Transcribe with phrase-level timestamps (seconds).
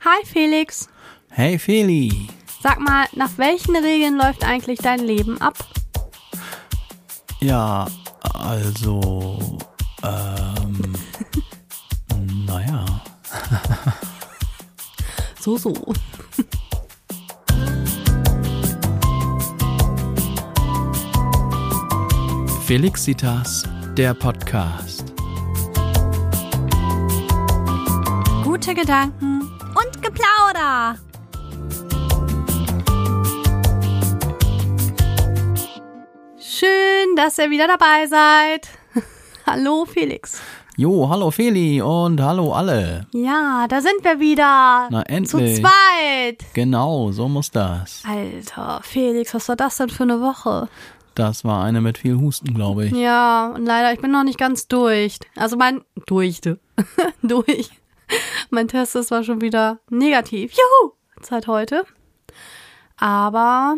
[0.00, 0.88] Hi Felix.
[1.30, 2.28] Hey Feli.
[2.62, 5.54] Sag mal, nach welchen Regeln läuft eigentlich dein Leben ab?
[7.40, 7.86] Ja,
[8.34, 9.58] also,
[10.02, 10.92] ähm,
[12.46, 12.84] naja.
[15.40, 15.72] So, so.
[22.64, 23.62] Felixitas,
[23.96, 25.14] der Podcast.
[28.42, 29.45] Gute Gedanken
[30.56, 30.96] Geplauder.
[36.38, 38.68] Schön, dass ihr wieder dabei seid.
[39.46, 40.40] Hallo Felix.
[40.78, 43.06] Jo, hallo Feli und hallo alle.
[43.12, 44.88] Ja, da sind wir wieder.
[44.90, 45.56] Na endlich.
[45.56, 46.44] Zu zweit.
[46.52, 48.02] Genau, so muss das.
[48.06, 50.68] Alter, Felix, was war das denn für eine Woche?
[51.14, 52.92] Das war eine mit viel Husten, glaube ich.
[52.92, 55.18] Ja, und leider, ich bin noch nicht ganz durch.
[55.34, 56.42] Also mein, durch,
[57.22, 57.70] durch.
[58.50, 60.52] Mein Test ist zwar schon wieder negativ.
[60.52, 60.92] Juhu!
[61.20, 61.84] Seit heute.
[62.96, 63.76] Aber,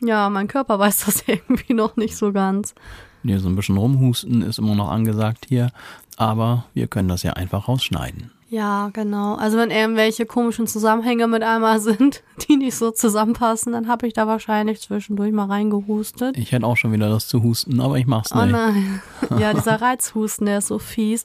[0.00, 2.74] ja, mein Körper weiß das irgendwie noch nicht so ganz.
[3.22, 5.70] Nee, so ein bisschen rumhusten ist immer noch angesagt hier.
[6.16, 8.30] Aber wir können das ja einfach rausschneiden.
[8.48, 9.34] Ja, genau.
[9.34, 14.12] Also wenn irgendwelche komischen Zusammenhänge mit einmal sind, die nicht so zusammenpassen, dann habe ich
[14.12, 16.38] da wahrscheinlich zwischendurch mal reingehustet.
[16.38, 18.42] Ich hätte auch schon wieder das zu husten, aber ich mach's nicht.
[18.42, 19.02] Oh nein.
[19.38, 21.24] Ja, dieser Reizhusten, der ist so fies.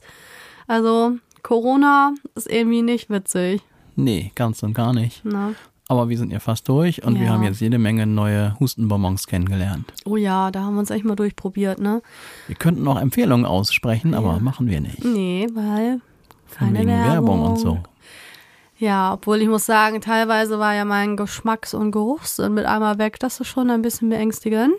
[0.66, 3.62] Also Corona ist irgendwie nicht witzig.
[3.96, 5.24] Nee, ganz und gar nicht.
[5.24, 5.54] Ne?
[5.88, 7.32] Aber wir sind ja fast durch und wir Ja.
[7.32, 9.92] haben jetzt jede Menge neue Hustenbonbons kennengelernt.
[10.06, 12.00] Oh ja, da haben wir uns echt mal durchprobiert, ne?
[12.46, 15.04] Wir könnten auch Empfehlungen aussprechen, aber machen wir nicht.
[15.04, 16.00] Nee, weil
[16.52, 17.42] keine wegen Werbung.
[17.42, 17.78] und so.
[18.78, 23.18] Ja, obwohl ich muss sagen, teilweise war ja mein Geschmacks- und Geruchssinn mit einmal weg.
[23.20, 24.74] Das ist schon ein bisschen beängstigend.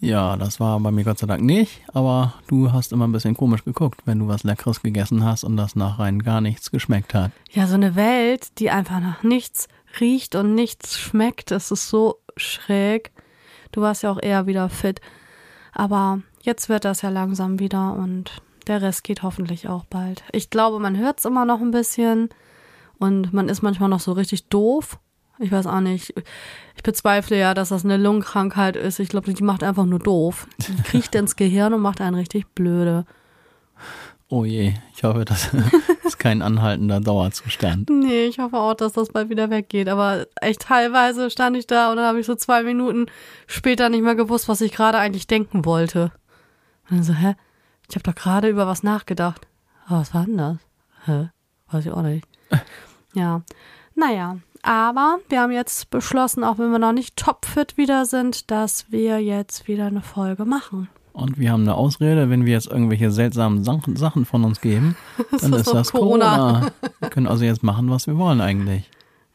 [0.00, 3.36] Ja, das war bei mir Gott sei Dank nicht, aber du hast immer ein bisschen
[3.36, 7.12] komisch geguckt, wenn du was Leckeres gegessen hast und das nach rein gar nichts geschmeckt
[7.12, 7.32] hat.
[7.50, 9.68] Ja, so eine Welt, die einfach nach nichts
[10.00, 13.12] riecht und nichts schmeckt, das ist so schräg.
[13.72, 15.02] Du warst ja auch eher wieder fit.
[15.72, 20.24] Aber jetzt wird das ja langsam wieder und der Rest geht hoffentlich auch bald.
[20.32, 22.30] Ich glaube, man hört es immer noch ein bisschen
[22.98, 24.98] und man ist manchmal noch so richtig doof.
[25.40, 26.14] Ich weiß auch nicht.
[26.76, 29.00] Ich bezweifle ja, dass das eine Lungenkrankheit ist.
[29.00, 30.46] Ich glaube, die macht einfach nur doof.
[30.58, 33.06] Die kriecht ins Gehirn und macht einen richtig blöde.
[34.28, 35.50] Oh je, ich hoffe, das
[36.04, 37.88] ist kein anhaltender Dauerzustand.
[37.88, 39.88] Nee, ich hoffe auch, dass das bald wieder weggeht.
[39.88, 43.06] Aber echt teilweise stand ich da und dann habe ich so zwei Minuten
[43.46, 46.12] später nicht mehr gewusst, was ich gerade eigentlich denken wollte.
[46.90, 47.34] Und dann so, hä?
[47.88, 49.48] Ich habe doch gerade über was nachgedacht.
[49.86, 50.58] Aber was war denn das?
[51.06, 51.30] Hä?
[51.70, 52.26] Weiß ich auch nicht.
[53.12, 53.42] Ja.
[53.96, 58.90] Naja, aber wir haben jetzt beschlossen, auch wenn wir noch nicht topfit wieder sind, dass
[58.90, 60.88] wir jetzt wieder eine Folge machen.
[61.12, 64.96] Und wir haben eine Ausrede, wenn wir jetzt irgendwelche seltsamen Sachen, von uns geben,
[65.40, 66.36] dann ist ist doch das Corona.
[66.36, 66.72] Corona.
[67.00, 68.88] Wir können also jetzt machen, was wir wollen eigentlich.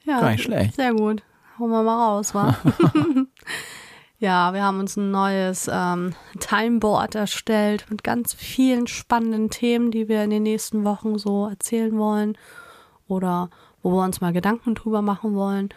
[0.04, 0.76] Ja, Gar nicht schlecht.
[0.76, 1.24] Sehr gut.
[1.60, 2.56] Hauen wir mal raus, wa?
[4.20, 10.08] ja, wir haben uns ein neues ähm, Timeboard erstellt mit ganz vielen spannenden Themen, die
[10.08, 12.38] wir in den nächsten Wochen so erzählen wollen
[13.08, 13.50] oder
[13.86, 15.70] wo wir uns mal Gedanken drüber machen wollen.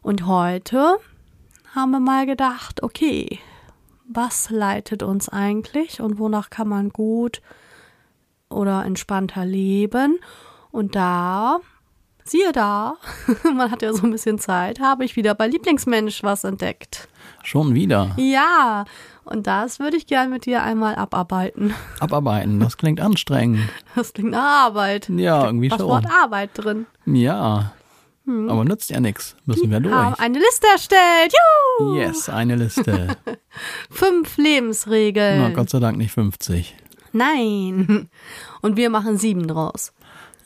[0.00, 0.98] Und heute
[1.74, 3.40] haben wir mal gedacht, okay,
[4.08, 7.42] was leitet uns eigentlich und wonach kann man gut
[8.48, 10.20] oder entspannter leben?
[10.70, 11.58] Und da
[12.28, 12.96] Siehe da,
[13.54, 17.08] man hat ja so ein bisschen Zeit, habe ich wieder bei Lieblingsmensch was entdeckt.
[17.42, 18.10] Schon wieder.
[18.18, 18.84] Ja,
[19.28, 21.74] und das würde ich gern mit dir einmal abarbeiten.
[22.00, 23.60] Abarbeiten, das klingt anstrengend.
[23.94, 25.08] Das klingt nach Arbeit.
[25.08, 25.88] Ja, irgendwie Was schon.
[25.88, 26.86] Wort Arbeit drin.
[27.06, 27.72] Ja.
[28.26, 29.36] Aber nützt ja nichts.
[29.46, 30.20] Müssen wir Haben durch.
[30.20, 31.32] eine Liste erstellt.
[31.78, 31.94] Juhu!
[31.94, 33.16] Yes, eine Liste.
[33.90, 35.40] Fünf Lebensregeln.
[35.40, 36.76] Na, Gott sei Dank nicht 50.
[37.12, 38.10] Nein.
[38.60, 39.94] Und wir machen sieben draus.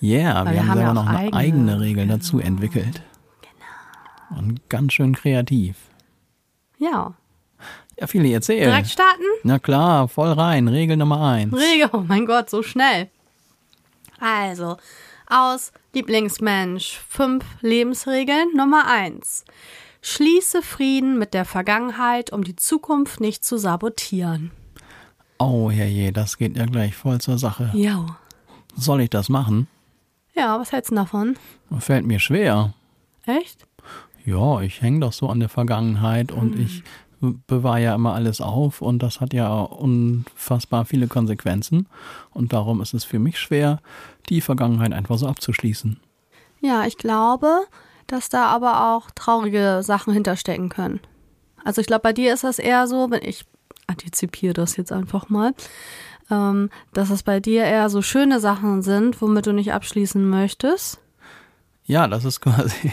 [0.00, 1.36] Yeah, wir, wir haben haben ja noch eine eigene.
[1.36, 3.02] eigene Regel dazu entwickelt.
[3.40, 4.40] Genau.
[4.40, 5.76] Und ganz schön kreativ.
[6.78, 7.14] Ja.
[8.02, 8.68] Ja, viele erzählen.
[8.68, 9.22] Direkt starten?
[9.44, 10.66] Na klar, voll rein.
[10.66, 11.54] Regel Nummer eins.
[11.54, 13.08] Regel, oh mein Gott, so schnell.
[14.18, 14.76] Also,
[15.28, 18.56] aus Lieblingsmensch, fünf Lebensregeln.
[18.56, 19.44] Nummer eins.
[20.00, 24.50] Schließe Frieden mit der Vergangenheit, um die Zukunft nicht zu sabotieren.
[25.38, 27.70] Oh, herrje, das geht ja gleich voll zur Sache.
[27.72, 28.18] Ja.
[28.74, 29.68] Soll ich das machen?
[30.34, 31.36] Ja, was hältst du davon?
[31.78, 32.74] Fällt mir schwer.
[33.26, 33.64] Echt?
[34.24, 36.82] Ja, ich hänge doch so an der Vergangenheit und ich
[37.46, 41.88] bewahre ja immer alles auf und das hat ja unfassbar viele Konsequenzen
[42.32, 43.80] und darum ist es für mich schwer,
[44.28, 46.00] die Vergangenheit einfach so abzuschließen.
[46.60, 47.62] Ja, ich glaube,
[48.06, 51.00] dass da aber auch traurige Sachen hinterstecken können.
[51.64, 53.44] Also ich glaube, bei dir ist das eher so, wenn ich
[53.86, 55.54] antizipiere das jetzt einfach mal,
[56.30, 61.01] ähm, dass es bei dir eher so schöne Sachen sind, womit du nicht abschließen möchtest.
[61.84, 62.92] Ja, das ist quasi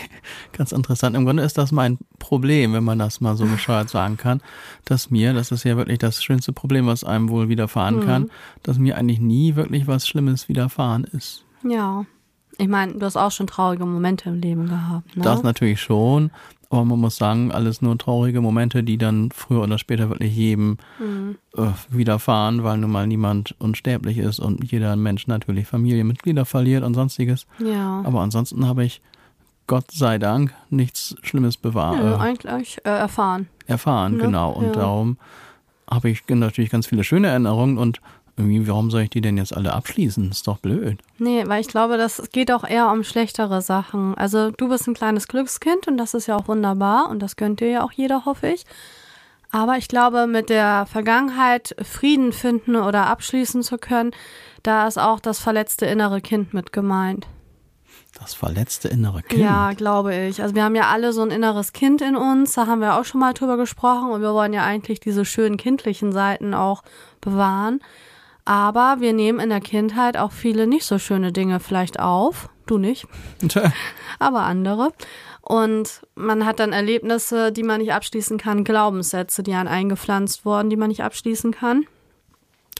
[0.51, 1.15] ganz interessant.
[1.15, 4.41] Im Grunde ist das mein Problem, wenn man das mal so bescheuert sagen kann,
[4.85, 8.05] dass mir, das ist ja wirklich das schönste Problem, was einem wohl widerfahren mhm.
[8.05, 8.31] kann,
[8.63, 11.45] dass mir eigentlich nie wirklich was Schlimmes widerfahren ist.
[11.63, 12.05] Ja.
[12.57, 15.15] Ich meine, du hast auch schon traurige Momente im Leben gehabt.
[15.15, 15.23] Ne?
[15.23, 16.29] Das natürlich schon.
[16.71, 20.77] Aber man muss sagen, alles nur traurige Momente, die dann früher oder später wirklich jedem
[20.99, 21.37] mhm.
[21.57, 26.93] äh, widerfahren, weil nun mal niemand unsterblich ist und jeder Mensch natürlich Familienmitglieder verliert und
[26.93, 27.47] sonstiges.
[27.57, 28.03] Ja.
[28.05, 29.01] Aber ansonsten habe ich
[29.65, 32.03] Gott sei Dank nichts Schlimmes bewahrt.
[32.03, 33.47] Ja, eigentlich äh, erfahren.
[33.65, 34.23] Erfahren, ne?
[34.23, 34.51] genau.
[34.51, 34.71] Und ja.
[34.73, 35.17] darum
[35.89, 37.99] habe ich natürlich ganz viele schöne Erinnerungen und
[38.39, 40.31] irgendwie, warum soll ich die denn jetzt alle abschließen?
[40.31, 40.99] Ist doch blöd.
[41.17, 44.15] Nee, weil ich glaube, das geht auch eher um schlechtere Sachen.
[44.15, 47.59] Also du bist ein kleines Glückskind und das ist ja auch wunderbar und das gönnt
[47.59, 48.65] dir ja auch jeder, hoffe ich.
[49.51, 54.11] Aber ich glaube, mit der Vergangenheit Frieden finden oder abschließen zu können,
[54.63, 57.27] da ist auch das verletzte innere Kind mit gemeint.
[58.19, 59.41] Das verletzte innere Kind.
[59.41, 60.41] Ja, glaube ich.
[60.41, 63.05] Also wir haben ja alle so ein inneres Kind in uns, da haben wir auch
[63.05, 66.83] schon mal drüber gesprochen und wir wollen ja eigentlich diese schönen kindlichen Seiten auch
[67.21, 67.81] bewahren.
[68.45, 72.49] Aber wir nehmen in der Kindheit auch viele nicht so schöne Dinge vielleicht auf.
[72.65, 73.07] Du nicht.
[74.19, 74.91] aber andere.
[75.41, 80.69] Und man hat dann Erlebnisse, die man nicht abschließen kann, Glaubenssätze, die einen eingepflanzt wurden,
[80.69, 81.85] die man nicht abschließen kann.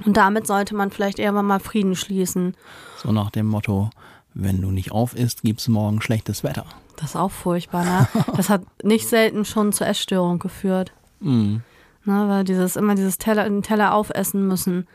[0.05, 2.55] Und damit sollte man vielleicht irgendwann mal Frieden schließen.
[2.97, 3.89] So nach dem Motto,
[4.33, 6.65] wenn du nicht auf isst, gibt's morgen schlechtes Wetter.
[6.95, 8.07] Das ist auch furchtbar, ne?
[8.35, 10.93] Das hat nicht selten schon zur Essstörung geführt.
[11.21, 11.57] Mm.
[12.05, 14.87] Ne, weil dieses, immer dieses Teller, den Teller aufessen müssen.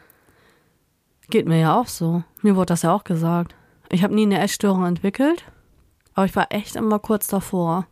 [1.31, 2.23] Geht mir ja auch so.
[2.43, 3.55] Mir wurde das ja auch gesagt.
[3.91, 5.44] Ich habe nie eine Essstörung entwickelt,
[6.15, 7.87] aber ich war echt immer kurz davor.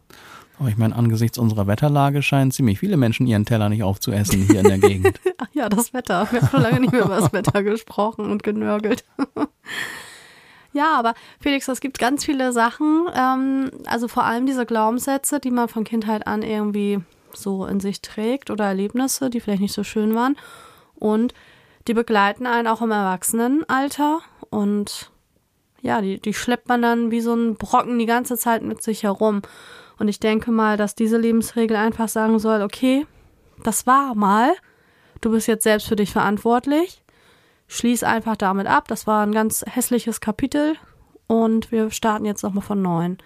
[0.59, 4.61] Aber ich meine, angesichts unserer Wetterlage scheinen ziemlich viele Menschen ihren Teller nicht aufzuessen hier
[4.61, 5.21] in der Gegend.
[5.39, 6.29] Ach ja, das Wetter.
[6.31, 9.05] Wir haben schon lange nicht mehr über das Wetter gesprochen und genörgelt.
[10.73, 15.51] ja, aber Felix, es gibt ganz viele Sachen, ähm, also vor allem diese Glaubenssätze, die
[15.51, 17.01] man von Kindheit an irgendwie
[17.33, 20.37] so in sich trägt oder Erlebnisse, die vielleicht nicht so schön waren.
[20.95, 21.35] Und
[21.87, 24.21] die begleiten einen auch im Erwachsenenalter
[24.51, 25.11] und
[25.81, 29.03] ja, die, die schleppt man dann wie so ein Brocken die ganze Zeit mit sich
[29.03, 29.43] herum.
[29.99, 33.07] Und ich denke mal, dass diese Lebensregel einfach sagen soll, okay,
[33.63, 34.53] das war mal,
[35.21, 37.03] du bist jetzt selbst für dich verantwortlich,
[37.69, 40.77] schließ einfach damit ab, das war ein ganz hässliches Kapitel
[41.27, 43.19] und wir starten jetzt nochmal von neuem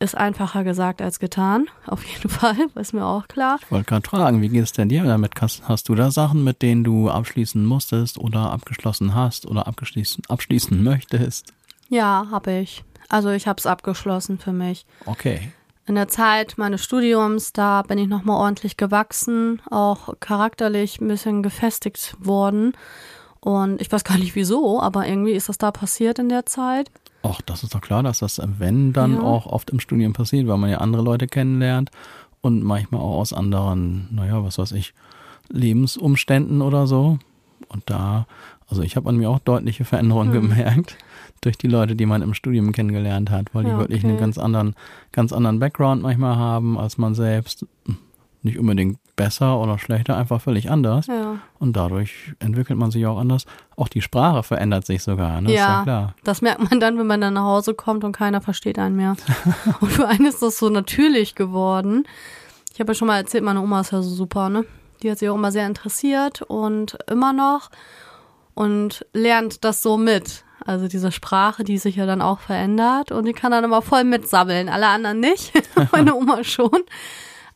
[0.00, 3.58] ist einfacher gesagt als getan, auf jeden Fall, ist mir auch klar.
[3.62, 5.32] Ich wollte gerade fragen, wie geht es denn dir damit?
[5.40, 10.82] Hast du da Sachen, mit denen du abschließen musstest oder abgeschlossen hast oder abgeschließen, abschließen
[10.82, 11.52] möchtest?
[11.88, 12.84] Ja, habe ich.
[13.08, 14.84] Also ich habe es abgeschlossen für mich.
[15.06, 15.52] Okay.
[15.86, 21.42] In der Zeit meines Studiums, da bin ich nochmal ordentlich gewachsen, auch charakterlich ein bisschen
[21.42, 22.74] gefestigt worden.
[23.40, 26.90] Und ich weiß gar nicht wieso, aber irgendwie ist das da passiert in der Zeit.
[27.22, 29.20] Ach, das ist doch klar, dass das, wenn, dann ja.
[29.20, 31.90] auch oft im Studium passiert, weil man ja andere Leute kennenlernt
[32.40, 34.94] und manchmal auch aus anderen, naja, was weiß ich,
[35.48, 37.18] Lebensumständen oder so.
[37.68, 38.26] Und da,
[38.68, 40.42] also ich habe an mir auch deutliche Veränderungen hm.
[40.42, 40.96] gemerkt
[41.40, 44.38] durch die Leute, die man im Studium kennengelernt hat, weil die ja, wirklich einen ganz
[44.38, 44.74] anderen,
[45.12, 47.66] ganz anderen Background manchmal haben als man selbst
[48.42, 51.08] nicht unbedingt besser oder schlechter, einfach völlig anders.
[51.08, 51.36] Ja.
[51.58, 53.44] Und dadurch entwickelt man sich auch anders.
[53.76, 55.52] Auch die Sprache verändert sich sogar, ne?
[55.52, 56.14] Ja, ja klar.
[56.24, 59.16] Das merkt man dann, wenn man dann nach Hause kommt und keiner versteht einen mehr.
[59.80, 62.04] und für einen ist das so natürlich geworden.
[62.72, 64.64] Ich habe ja schon mal erzählt, meine Oma ist ja so super, ne?
[65.02, 67.70] Die hat sich auch immer sehr interessiert und immer noch
[68.54, 70.44] und lernt das so mit.
[70.64, 74.04] Also diese Sprache, die sich ja dann auch verändert und die kann dann immer voll
[74.04, 74.68] mitsammeln.
[74.68, 75.52] Alle anderen nicht,
[75.92, 76.82] meine Oma schon.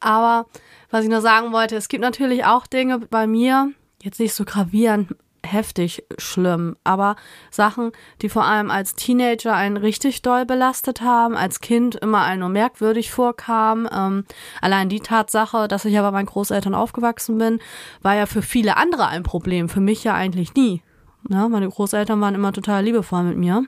[0.01, 0.47] Aber
[0.93, 3.73] was ich nur sagen wollte, es gibt natürlich auch Dinge bei mir,
[4.03, 7.17] jetzt nicht so gravierend heftig schlimm, aber
[7.51, 12.41] Sachen, die vor allem als Teenager einen richtig doll belastet haben, als Kind immer einen
[12.41, 13.89] nur merkwürdig vorkam.
[13.93, 14.25] Ähm,
[14.61, 17.59] allein die Tatsache, dass ich ja bei meinen Großeltern aufgewachsen bin,
[18.03, 20.83] war ja für viele andere ein Problem, für mich ja eigentlich nie.
[21.29, 23.65] Ja, meine Großeltern waren immer total liebevoll mit mir.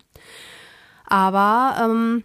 [1.06, 2.22] Aber ähm,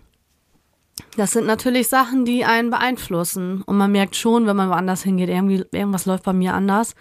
[1.16, 3.62] das sind natürlich Sachen, die einen beeinflussen.
[3.64, 6.96] Und man merkt schon, wenn man woanders hingeht, irgendwie, irgendwas läuft bei mir anders.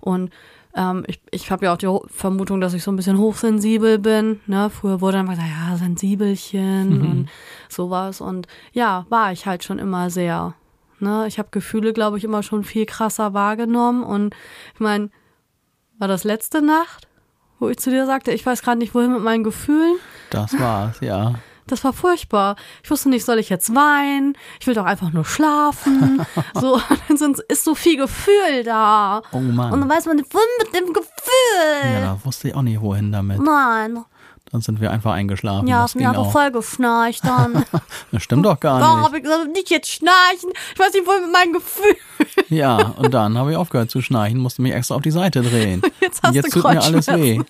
[0.00, 0.30] Und
[0.74, 4.40] ähm, ich, ich habe ja auch die Vermutung, dass ich so ein bisschen hochsensibel bin.
[4.46, 4.70] Ne?
[4.70, 7.10] Früher wurde dann gesagt, ja, Sensibelchen mhm.
[7.10, 7.28] und
[7.68, 8.20] sowas.
[8.20, 10.54] Und ja, war ich halt schon immer sehr.
[11.00, 11.26] Ne?
[11.26, 14.02] Ich habe Gefühle, glaube ich, immer schon viel krasser wahrgenommen.
[14.02, 14.34] Und
[14.74, 15.10] ich meine,
[15.98, 17.08] war das letzte Nacht,
[17.58, 19.96] wo ich zu dir sagte, ich weiß gerade nicht, wohin mit meinen Gefühlen?
[20.30, 21.34] Das war's, ja.
[21.68, 22.56] Das war furchtbar.
[22.82, 24.36] Ich wusste nicht, soll ich jetzt weinen?
[24.60, 26.24] Ich will doch einfach nur schlafen.
[26.54, 29.22] so, dann ist so viel Gefühl da.
[29.32, 29.72] Oh Mann.
[29.72, 31.92] Und dann weiß man nicht, wohin mit dem Gefühl.
[31.92, 33.40] Ja, da wusste ich auch nicht, wohin damit.
[33.40, 34.04] Nein.
[34.50, 35.66] Dann sind wir einfach eingeschlafen.
[35.68, 36.32] Ja, das mir aber auch.
[36.32, 37.64] voll geschnarcht dann.
[38.12, 39.06] Das stimmt doch gar Warum nicht.
[39.06, 40.50] habe ich gesagt, nicht jetzt schnarchen?
[40.72, 41.94] Ich weiß nicht, wohl mit meinem Gefühl.
[42.48, 45.82] Ja, und dann habe ich aufgehört zu schnarchen, musste mich extra auf die Seite drehen.
[46.00, 47.40] Jetzt hast und jetzt du tut mir alles weh.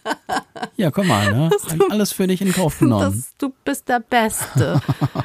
[0.77, 1.51] Ja, guck mal, ne?
[1.73, 3.13] Ich alles für dich in Kauf genommen.
[3.15, 4.81] Das, du bist der Beste.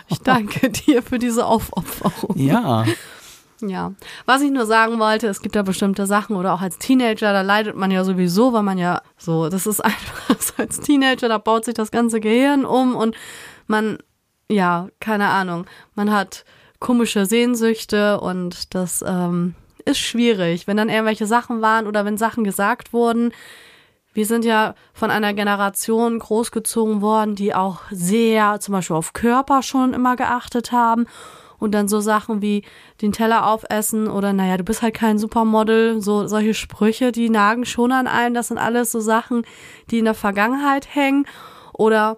[0.09, 2.37] Ich danke dir für diese Aufopferung.
[2.37, 2.85] Ja,
[3.69, 3.93] Ja,
[4.25, 7.41] was ich nur sagen wollte, es gibt ja bestimmte Sachen oder auch als Teenager, da
[7.41, 11.37] leidet man ja sowieso, weil man ja so, das ist einfach so als Teenager, da
[11.37, 13.15] baut sich das ganze Gehirn um und
[13.67, 13.99] man,
[14.49, 15.65] ja, keine Ahnung,
[15.95, 16.45] man hat
[16.79, 19.55] komische Sehnsüchte und das ähm,
[19.85, 23.31] ist schwierig, wenn dann irgendwelche Sachen waren oder wenn Sachen gesagt wurden.
[24.13, 29.63] Wir sind ja von einer Generation großgezogen worden, die auch sehr zum Beispiel auf Körper
[29.63, 31.07] schon immer geachtet haben
[31.63, 32.63] und dann so Sachen wie
[33.01, 37.65] den Teller aufessen oder naja, du bist halt kein Supermodel, so solche Sprüche, die nagen
[37.65, 38.35] schon an einem.
[38.35, 39.45] Das sind alles so Sachen,
[39.89, 41.25] die in der Vergangenheit hängen
[41.71, 42.17] oder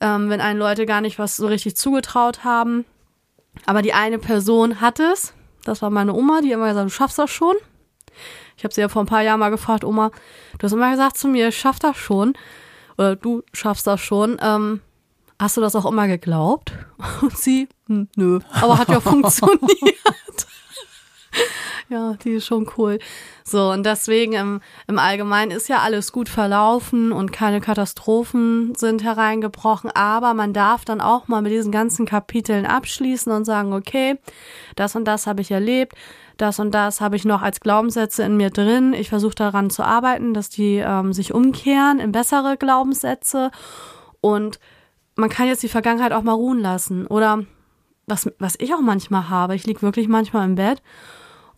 [0.00, 2.86] ähm, wenn einen Leute gar nicht was so richtig zugetraut haben.
[3.66, 7.18] Aber die eine Person hat es, das war meine Oma, die immer gesagt, du schaffst
[7.18, 7.56] das schon.
[8.56, 10.10] Ich habe sie ja vor ein paar Jahren mal gefragt, Oma,
[10.58, 12.32] du hast immer gesagt zu mir, ich schaff das schon.
[12.96, 14.38] Oder du schaffst das schon.
[14.40, 14.80] Ähm,
[15.38, 16.72] hast du das auch immer geglaubt?
[17.22, 19.96] Und sie, hm, nö, aber hat ja funktioniert.
[21.88, 22.98] ja, die ist schon cool.
[23.44, 29.04] So, und deswegen im, im Allgemeinen ist ja alles gut verlaufen und keine Katastrophen sind
[29.04, 34.18] hereingebrochen, aber man darf dann auch mal mit diesen ganzen Kapiteln abschließen und sagen, okay,
[34.74, 35.94] das und das habe ich erlebt,
[36.36, 38.92] das und das habe ich noch als Glaubenssätze in mir drin.
[38.92, 43.50] Ich versuche daran zu arbeiten, dass die ähm, sich umkehren in bessere Glaubenssätze
[44.20, 44.58] und
[45.16, 47.06] man kann jetzt die Vergangenheit auch mal ruhen lassen.
[47.06, 47.44] Oder
[48.06, 50.82] was, was ich auch manchmal habe, ich lieg wirklich manchmal im Bett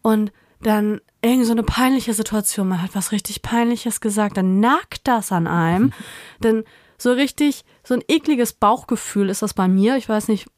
[0.03, 5.07] und dann irgendwie so eine peinliche Situation, man hat was richtig Peinliches gesagt, dann nagt
[5.07, 5.93] das an einem.
[6.43, 6.65] Denn
[6.97, 9.97] so richtig, so ein ekliges Bauchgefühl ist das bei mir.
[9.97, 10.49] Ich weiß nicht,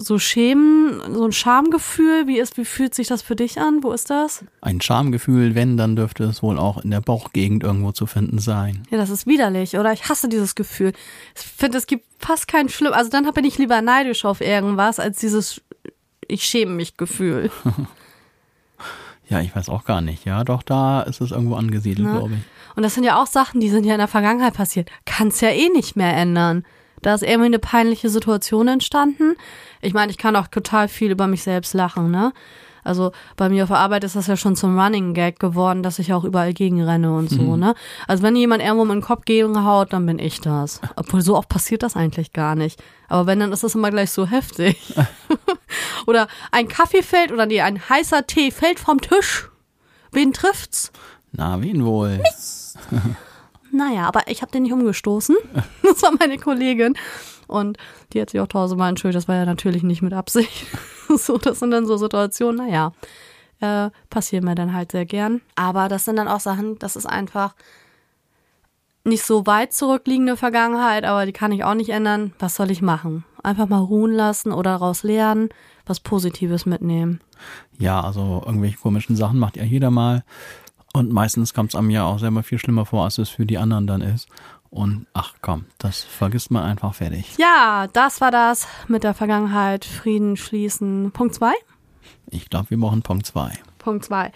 [0.00, 3.82] so Schämen, so ein Schamgefühl, wie ist, wie fühlt sich das für dich an?
[3.82, 4.44] Wo ist das?
[4.62, 8.82] ein Schamgefühl, wenn, dann dürfte es wohl auch in der Bauchgegend irgendwo zu finden sein.
[8.90, 9.92] Ja, das ist widerlich, oder?
[9.92, 10.92] Ich hasse dieses Gefühl.
[11.36, 12.92] Ich finde, es gibt fast kein schlimm.
[12.92, 15.60] Also dann bin ich lieber neidisch auf irgendwas, als dieses
[16.26, 17.50] ich schäme mich Gefühl.
[19.28, 20.24] Ja, ich weiß auch gar nicht.
[20.24, 22.18] Ja, doch, da ist es irgendwo angesiedelt, Ne?
[22.18, 22.40] glaube ich.
[22.76, 24.90] Und das sind ja auch Sachen, die sind ja in der Vergangenheit passiert.
[25.04, 26.64] Kann's ja eh nicht mehr ändern.
[27.02, 29.36] Da ist irgendwie eine peinliche Situation entstanden.
[29.80, 32.32] Ich meine, ich kann auch total viel über mich selbst lachen, ne?
[32.82, 35.98] Also bei mir auf der Arbeit ist das ja schon zum Running Gag geworden, dass
[35.98, 37.74] ich auch überall gegenrenne und so, ne?
[38.08, 40.80] Also wenn jemand irgendwo in den Kopf gegenhaut, dann bin ich das.
[40.96, 42.82] Obwohl so oft passiert das eigentlich gar nicht.
[43.08, 44.94] Aber wenn, dann ist das immer gleich so heftig.
[46.06, 49.50] oder ein Kaffee fällt oder nee, ein heißer Tee fällt vom Tisch.
[50.12, 50.90] Wen trifft's?
[51.32, 52.22] Na, wen wohl?
[53.72, 55.36] Naja, aber ich habe den nicht umgestoßen.
[55.82, 56.94] Das war meine Kollegin.
[57.48, 57.76] Und
[58.12, 59.16] die hat sich auch tausendmal entschuldigt.
[59.16, 60.66] Das war ja natürlich nicht mit Absicht.
[61.16, 62.92] So, das sind dann so Situationen, naja,
[63.58, 65.40] äh, passieren mir dann halt sehr gern.
[65.56, 67.56] Aber das sind dann auch Sachen, das ist einfach
[69.02, 72.32] nicht so weit zurückliegende Vergangenheit, aber die kann ich auch nicht ändern.
[72.38, 73.24] Was soll ich machen?
[73.42, 75.48] Einfach mal ruhen lassen oder daraus lernen,
[75.86, 77.20] was Positives mitnehmen.
[77.78, 80.22] Ja, also irgendwelche komischen Sachen macht ja jeder mal.
[80.92, 83.58] Und meistens kommt es einem ja auch selber viel schlimmer vor, als es für die
[83.58, 84.28] anderen dann ist.
[84.70, 87.36] Und ach komm, das vergisst man einfach fertig.
[87.38, 89.84] Ja, das war das mit der Vergangenheit.
[89.84, 91.10] Frieden schließen.
[91.12, 91.52] Punkt zwei.
[92.30, 93.52] Ich glaube, wir brauchen Punkt zwei.
[93.78, 94.32] Punkt zwei.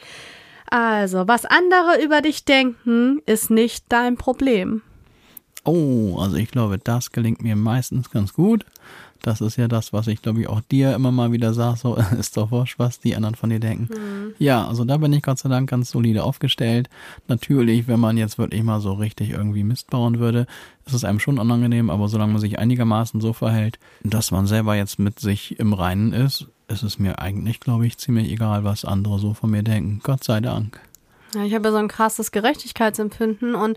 [0.66, 4.82] Also, was andere über dich denken, ist nicht dein Problem.
[5.64, 8.66] Oh, also ich glaube, das gelingt mir meistens ganz gut.
[9.24, 11.96] Das ist ja das, was ich glaube ich auch dir immer mal wieder sage, so
[12.18, 13.88] ist doch wurscht, was die anderen von dir denken.
[14.38, 16.90] Ja, also da bin ich Gott sei Dank ganz solide aufgestellt.
[17.26, 20.46] Natürlich, wenn man jetzt wirklich mal so richtig irgendwie Mist bauen würde,
[20.84, 24.76] ist es einem schon unangenehm, aber solange man sich einigermaßen so verhält, dass man selber
[24.76, 28.84] jetzt mit sich im Reinen ist, ist es mir eigentlich, glaube ich, ziemlich egal, was
[28.84, 30.00] andere so von mir denken.
[30.02, 30.80] Gott sei Dank.
[31.34, 33.76] Ja, ich habe ja so ein krasses Gerechtigkeitsempfinden und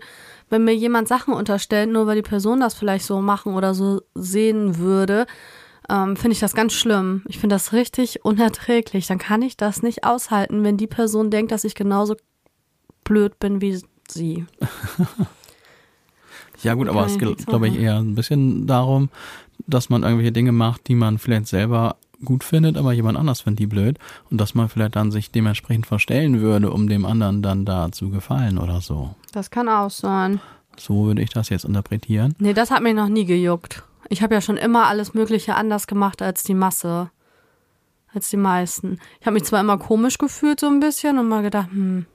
[0.50, 4.00] wenn mir jemand Sachen unterstellt, nur weil die Person das vielleicht so machen oder so
[4.14, 5.26] sehen würde,
[5.90, 7.22] ähm, finde ich das ganz schlimm.
[7.28, 9.06] Ich finde das richtig unerträglich.
[9.06, 12.16] Dann kann ich das nicht aushalten, wenn die Person denkt, dass ich genauso
[13.04, 14.46] blöd bin wie sie.
[16.62, 19.10] Ja gut, aber es geht, glaube ich, eher ein bisschen darum,
[19.66, 23.60] dass man irgendwelche Dinge macht, die man vielleicht selber gut findet, aber jemand anders findet
[23.60, 23.98] die blöd
[24.30, 28.10] und dass man vielleicht dann sich dementsprechend verstellen würde, um dem anderen dann da zu
[28.10, 29.14] gefallen oder so.
[29.32, 30.40] Das kann auch sein.
[30.76, 32.34] So würde ich das jetzt interpretieren.
[32.38, 33.82] Nee, das hat mich noch nie gejuckt.
[34.08, 37.10] Ich habe ja schon immer alles Mögliche anders gemacht als die Masse.
[38.14, 38.98] Als die meisten.
[39.20, 42.06] Ich habe mich zwar immer komisch gefühlt, so ein bisschen, und mal gedacht, hm,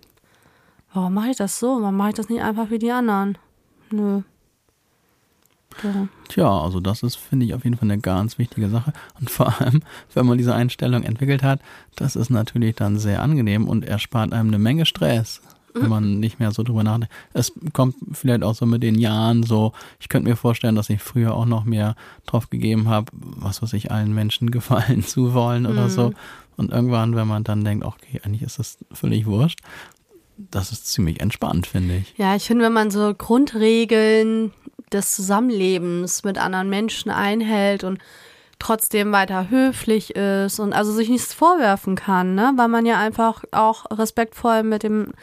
[0.91, 1.81] warum mache ich das so?
[1.81, 3.38] Warum mache ich das nicht einfach wie die anderen?
[3.91, 4.22] Nö.
[6.30, 8.94] Tja, also das ist, finde ich, auf jeden Fall eine ganz wichtige Sache.
[9.20, 9.82] Und vor allem,
[10.13, 11.60] wenn man diese Einstellung entwickelt hat,
[11.96, 15.42] das ist natürlich dann sehr angenehm und erspart einem eine Menge Stress,
[15.74, 17.13] wenn man nicht mehr so drüber nachdenkt.
[17.34, 21.01] Es kommt vielleicht auch so mit den Jahren so, ich könnte mir vorstellen, dass ich
[21.01, 21.96] früher auch noch mehr
[22.27, 26.13] drauf gegeben habe, was weiß ich, allen Menschen gefallen zu wollen oder so.
[26.58, 29.60] Und irgendwann, wenn man dann denkt, okay, eigentlich ist das völlig wurscht,
[30.38, 32.13] das ist ziemlich entspannt, finde ich.
[32.18, 34.51] Ja, ich finde, wenn man so Grundregeln
[34.93, 38.00] des Zusammenlebens mit anderen Menschen einhält und
[38.59, 42.53] trotzdem weiter höflich ist und also sich nichts vorwerfen kann, ne?
[42.55, 45.13] weil man ja einfach auch respektvoll mit dem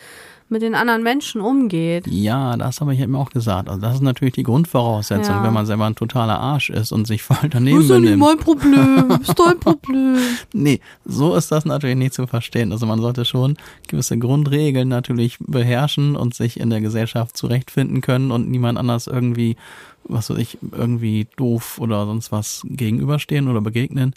[0.50, 2.07] mit den anderen Menschen umgeht.
[2.07, 3.69] Ja, das habe ich eben auch gesagt.
[3.69, 5.45] Also das ist natürlich die Grundvoraussetzung, Ja.
[5.45, 8.11] wenn man selber ein totaler Arsch ist und sich voll daneben Das ist ja nicht
[8.12, 8.21] benimmt.
[8.23, 10.16] mein Problem, ist dein Problem.
[10.52, 12.73] Nee, so ist das natürlich nicht zu verstehen.
[12.73, 13.57] Also man sollte schon
[13.88, 19.57] gewisse Grundregeln natürlich beherrschen und sich in der Gesellschaft zurechtfinden können und niemand anders irgendwie,
[20.04, 24.14] was weiß ich, irgendwie doof oder sonst was gegenüberstehen oder begegnen.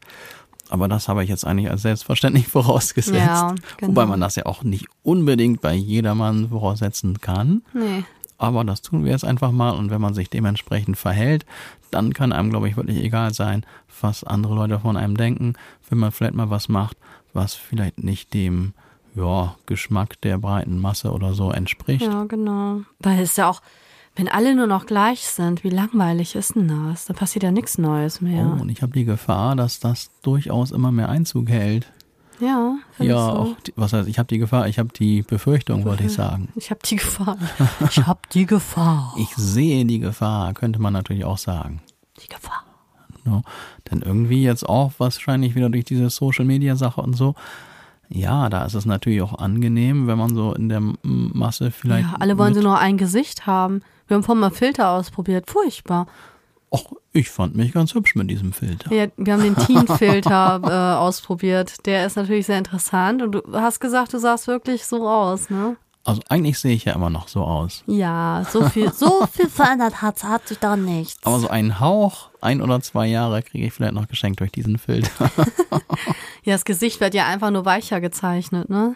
[0.69, 3.17] Aber das habe ich jetzt eigentlich als selbstverständlich vorausgesetzt.
[3.17, 3.89] Ja, genau.
[3.89, 7.63] Wobei man das ja auch nicht unbedingt bei jedermann voraussetzen kann.
[7.73, 8.03] Nee.
[8.37, 11.45] Aber das tun wir jetzt einfach mal und wenn man sich dementsprechend verhält,
[11.91, 13.65] dann kann einem, glaube ich, wirklich egal sein,
[14.01, 15.53] was andere Leute von einem denken,
[15.89, 16.97] wenn man vielleicht mal was macht,
[17.33, 18.73] was vielleicht nicht dem
[19.15, 22.05] ja, Geschmack der breiten Masse oder so entspricht.
[22.05, 22.81] Ja, genau.
[22.99, 23.61] Weil es ja auch,
[24.15, 27.05] wenn alle nur noch gleich sind, wie langweilig ist denn das?
[27.05, 28.55] Da passiert ja nichts Neues mehr.
[28.57, 31.91] Oh, und ich habe die Gefahr, dass das durchaus immer mehr Einzug hält.
[32.39, 33.37] Ja, Ja, du?
[33.37, 36.49] auch, die, was heißt, ich habe die Gefahr, ich habe die Befürchtung, wollte ich sagen.
[36.55, 37.37] Ich habe die Gefahr.
[37.89, 39.13] Ich habe die Gefahr.
[39.17, 41.81] Ich sehe die Gefahr, könnte man natürlich auch sagen.
[42.23, 42.63] Die Gefahr.
[43.25, 43.41] Ja,
[43.89, 47.35] denn irgendwie jetzt auch wahrscheinlich wieder durch diese Social Media Sache und so.
[48.09, 52.09] Ja, da ist es natürlich auch angenehm, wenn man so in der Masse vielleicht.
[52.11, 53.81] Ja, alle wollen sie nur ein Gesicht haben.
[54.07, 55.49] Wir haben vorhin mal Filter ausprobiert.
[55.49, 56.07] Furchtbar.
[56.71, 58.89] Och, ich fand mich ganz hübsch mit diesem Filter.
[58.89, 61.85] Wir, wir haben den Teen-Filter äh, ausprobiert.
[61.85, 63.21] Der ist natürlich sehr interessant.
[63.21, 65.77] Und du hast gesagt, du sahst wirklich so aus, ne?
[66.05, 67.83] Also eigentlich sehe ich ja immer noch so aus.
[67.85, 71.17] Ja, so viel, so viel verändert hat, hat sich da nichts.
[71.23, 74.77] Aber so einen Hauch, ein oder zwei Jahre kriege ich vielleicht noch geschenkt durch diesen
[74.77, 75.31] Filter.
[76.43, 78.95] ja, das Gesicht wird ja einfach nur weicher gezeichnet, ne?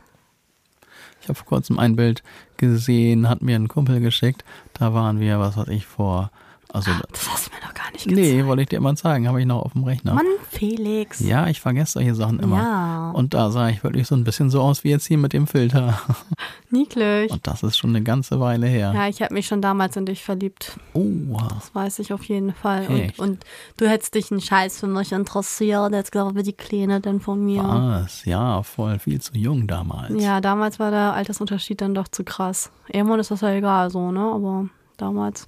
[1.27, 2.23] Ich habe vor kurzem ein Bild
[2.55, 4.45] gesehen, hat mir ein Kumpel geschickt.
[4.71, 6.31] Da waren wir, was weiß ich, vor.
[6.73, 8.15] Also, Das hast du mir noch gar nicht gezeigt.
[8.21, 10.13] nee, wollte ich dir mal zeigen, habe ich noch auf dem Rechner.
[10.13, 11.19] Mann, Felix.
[11.21, 12.57] Ja, ich vergesse solche Sachen immer.
[12.57, 13.11] Ja.
[13.11, 15.47] Und da sah ich wirklich so ein bisschen so aus wie jetzt hier mit dem
[15.47, 15.99] Filter.
[16.69, 17.31] Niedlich.
[17.31, 18.91] Und das ist schon eine ganze Weile her.
[18.93, 20.77] Ja, ich habe mich schon damals in dich verliebt.
[20.93, 21.37] Oh.
[21.49, 22.87] Das weiß ich auf jeden Fall.
[22.87, 23.45] Und, und
[23.77, 25.93] du hättest dich einen Scheiß für mich interessiert.
[25.93, 27.63] Jetzt glaube ich, die Kleine denn von mir.
[27.63, 28.25] was?
[28.25, 30.21] Ja, voll viel zu jung damals.
[30.21, 32.71] Ja, damals war der Altersunterschied dann doch zu krass.
[32.91, 34.19] Irgendwann ist das ja egal so, ne?
[34.19, 34.65] Aber
[34.97, 35.47] damals.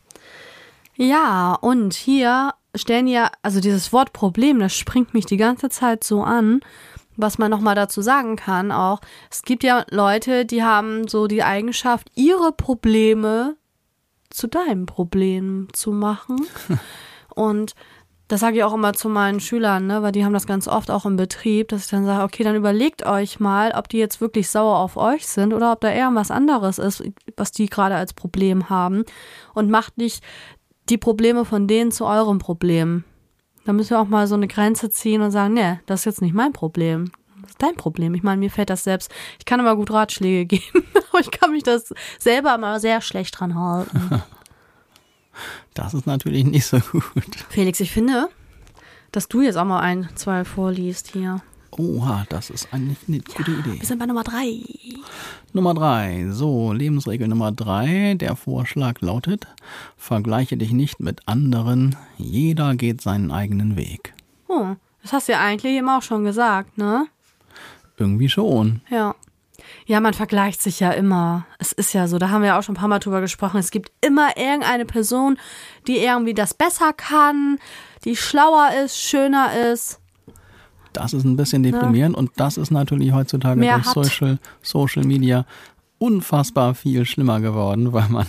[1.01, 6.03] Ja, und hier stellen ja, also dieses Wort Problem, das springt mich die ganze Zeit
[6.03, 6.59] so an.
[7.15, 8.99] Was man nochmal dazu sagen kann, auch,
[9.31, 13.55] es gibt ja Leute, die haben so die Eigenschaft, ihre Probleme
[14.29, 16.45] zu deinem Problem zu machen.
[17.33, 17.75] Und
[18.27, 20.91] das sage ich auch immer zu meinen Schülern, ne, weil die haben das ganz oft
[20.91, 24.21] auch im Betrieb, dass ich dann sage, okay, dann überlegt euch mal, ob die jetzt
[24.21, 27.03] wirklich sauer auf euch sind oder ob da eher was anderes ist,
[27.37, 29.03] was die gerade als Problem haben.
[29.55, 30.23] Und macht nicht
[30.89, 33.03] die Probleme von denen zu eurem Problem.
[33.65, 36.21] Da müssen wir auch mal so eine Grenze ziehen und sagen, nee, das ist jetzt
[36.21, 37.11] nicht mein Problem.
[37.41, 38.13] Das ist dein Problem.
[38.15, 39.11] Ich meine, mir fällt das selbst.
[39.37, 43.39] Ich kann immer gut Ratschläge geben, aber ich kann mich das selber mal sehr schlecht
[43.39, 44.23] dran halten.
[45.73, 47.23] Das ist natürlich nicht so gut.
[47.47, 48.27] Felix, ich finde,
[49.13, 51.41] dass du jetzt auch mal ein, zwei vorliest hier.
[51.71, 53.79] Oha, das ist eigentlich eine gute Idee.
[53.79, 54.61] Wir sind bei Nummer drei.
[55.53, 56.27] Nummer drei.
[56.29, 58.15] So, Lebensregel Nummer drei.
[58.15, 59.47] Der Vorschlag lautet,
[59.95, 61.95] vergleiche dich nicht mit anderen.
[62.17, 64.13] Jeder geht seinen eigenen Weg.
[64.47, 67.07] Oh, das hast du ja eigentlich eben auch schon gesagt, ne?
[67.97, 68.81] Irgendwie schon.
[68.89, 69.15] Ja.
[69.85, 71.45] Ja, man vergleicht sich ja immer.
[71.57, 73.59] Es ist ja so, da haben wir ja auch schon ein paar Mal drüber gesprochen.
[73.59, 75.37] Es gibt immer irgendeine Person,
[75.87, 77.59] die irgendwie das besser kann,
[78.05, 79.99] die schlauer ist, schöner ist.
[80.99, 83.93] Das ist ein bisschen deprimierend und das ist natürlich heutzutage Mehr durch hat.
[83.93, 85.45] Social, Social Media
[85.97, 88.27] unfassbar viel schlimmer geworden, weil man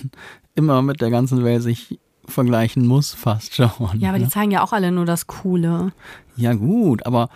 [0.55, 3.71] immer mit der ganzen Welt sich vergleichen muss, fast schon.
[3.99, 4.31] Ja, aber die ne?
[4.31, 5.93] zeigen ja auch alle nur das Coole.
[6.37, 7.29] ja gut, aber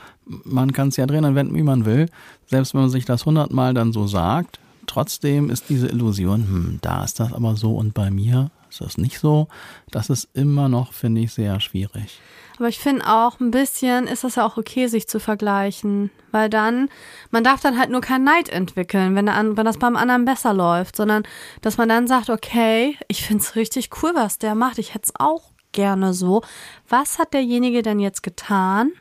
[0.44, 2.08] man kann es ja drehen und wenden, wie man will.
[2.46, 7.04] Selbst wenn man sich das hundertmal dann so sagt, trotzdem ist diese Illusion, hm, da
[7.04, 9.48] ist das aber so und bei mir ist das nicht so.
[9.90, 12.20] Das ist immer noch, finde ich, sehr schwierig.
[12.58, 16.10] Aber ich finde auch ein bisschen ist das ja auch okay, sich zu vergleichen.
[16.30, 16.88] Weil dann,
[17.30, 20.54] man darf dann halt nur keinen Neid entwickeln, wenn, der, wenn das beim anderen besser
[20.54, 21.24] läuft, sondern
[21.62, 24.78] dass man dann sagt, okay, ich finde es richtig cool, was der macht.
[24.78, 26.42] Ich hätte es auch gerne so.
[26.88, 28.92] Was hat derjenige denn jetzt getan,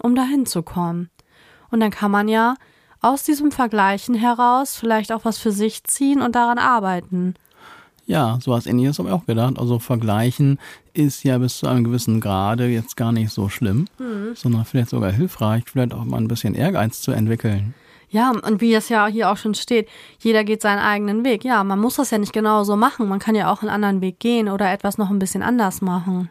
[0.00, 1.10] um dahin zu kommen?
[1.70, 2.54] Und dann kann man ja
[3.00, 7.34] aus diesem Vergleichen heraus vielleicht auch was für sich ziehen und daran arbeiten.
[8.06, 9.58] Ja, so was ähnliches habe ich auch gedacht.
[9.58, 10.58] Also vergleichen
[10.94, 14.34] ist ja bis zu einem gewissen Grade jetzt gar nicht so schlimm, mhm.
[14.34, 17.74] sondern vielleicht sogar hilfreich, vielleicht auch mal ein bisschen Ehrgeiz zu entwickeln.
[18.12, 21.44] Ja, und wie es ja hier auch schon steht, jeder geht seinen eigenen Weg.
[21.44, 23.08] Ja, man muss das ja nicht genau so machen.
[23.08, 26.28] Man kann ja auch einen anderen Weg gehen oder etwas noch ein bisschen anders machen.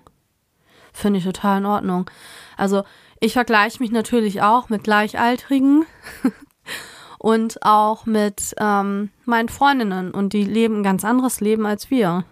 [0.93, 2.08] Finde ich total in Ordnung.
[2.56, 2.84] Also
[3.19, 5.86] ich vergleiche mich natürlich auch mit Gleichaltrigen
[7.17, 12.26] und auch mit ähm, meinen Freundinnen und die leben ein ganz anderes Leben als wir.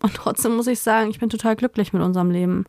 [0.00, 2.66] Und trotzdem muss ich sagen, ich bin total glücklich mit unserem Leben.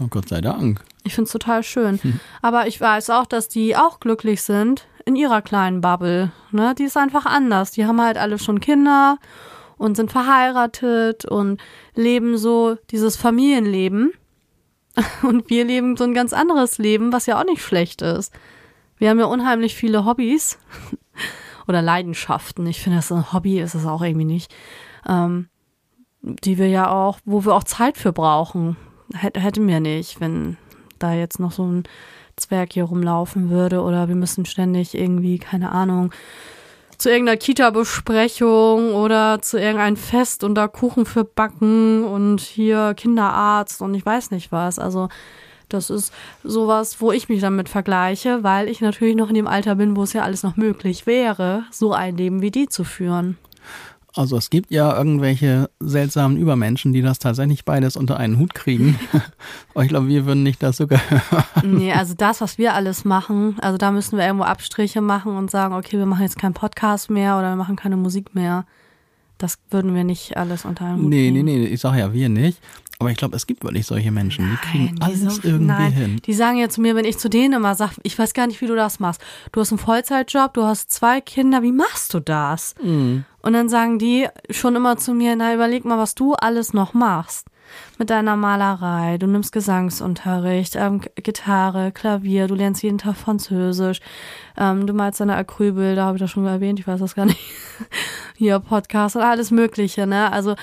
[0.00, 0.82] Oh Gott sei Dank.
[1.04, 2.02] Ich finde es total schön.
[2.02, 2.20] Hm.
[2.40, 6.32] Aber ich weiß auch, dass die auch glücklich sind in ihrer kleinen Bubble.
[6.50, 6.74] Ne?
[6.76, 7.72] Die ist einfach anders.
[7.72, 9.18] Die haben halt alle schon Kinder
[9.76, 11.60] und sind verheiratet und
[11.94, 14.12] leben so dieses Familienleben.
[15.22, 18.30] Und wir leben so ein ganz anderes Leben, was ja auch nicht schlecht ist.
[18.98, 20.58] Wir haben ja unheimlich viele Hobbys
[21.66, 22.66] oder Leidenschaften.
[22.66, 24.54] Ich finde, das ein Hobby ist es auch irgendwie nicht.
[25.08, 25.48] Ähm,
[26.22, 28.76] die wir ja auch, wo wir auch Zeit für brauchen.
[29.14, 30.56] Hätt, hätten wir nicht, wenn
[30.98, 31.84] da jetzt noch so ein
[32.36, 36.12] Zwerg hier rumlaufen würde oder wir müssen ständig irgendwie, keine Ahnung,
[36.96, 43.82] zu irgendeiner Kita-Besprechung oder zu irgendeinem Fest und da Kuchen für backen und hier Kinderarzt
[43.82, 44.78] und ich weiß nicht was.
[44.78, 45.08] Also
[45.68, 46.12] das ist
[46.44, 50.04] sowas, wo ich mich damit vergleiche, weil ich natürlich noch in dem Alter bin, wo
[50.04, 53.36] es ja alles noch möglich wäre, so ein Leben wie die zu führen.
[54.14, 58.98] Also es gibt ja irgendwelche seltsamen Übermenschen, die das tatsächlich beides unter einen Hut kriegen.
[59.74, 61.44] Aber ich glaube, wir würden nicht das sogar hören.
[61.78, 65.50] Nee, also das, was wir alles machen, also da müssen wir irgendwo Abstriche machen und
[65.50, 68.66] sagen, okay, wir machen jetzt keinen Podcast mehr oder wir machen keine Musik mehr.
[69.38, 71.44] Das würden wir nicht alles unter einen Hut Nee, kriegen.
[71.46, 72.60] nee, nee, ich sage ja wir nicht.
[73.02, 75.92] Aber ich glaube, es gibt wirklich solche Menschen, die kriegen nein, alles so, irgendwie nein.
[75.92, 76.20] hin.
[76.24, 78.60] Die sagen ja zu mir, wenn ich zu denen immer sage, ich weiß gar nicht,
[78.60, 79.20] wie du das machst.
[79.50, 82.76] Du hast einen Vollzeitjob, du hast zwei Kinder, wie machst du das?
[82.80, 83.24] Mhm.
[83.42, 86.94] Und dann sagen die schon immer zu mir, na überleg mal, was du alles noch
[86.94, 87.48] machst
[87.98, 94.00] mit deiner Malerei, du nimmst Gesangsunterricht, ähm, Gitarre, Klavier, du lernst jeden Tag Französisch,
[94.56, 97.40] ähm, du malst deine Acrylbilder, habe ich das schon erwähnt, ich weiß das gar nicht.
[98.36, 100.32] Hier Podcast und alles Mögliche, ne?
[100.32, 100.54] Also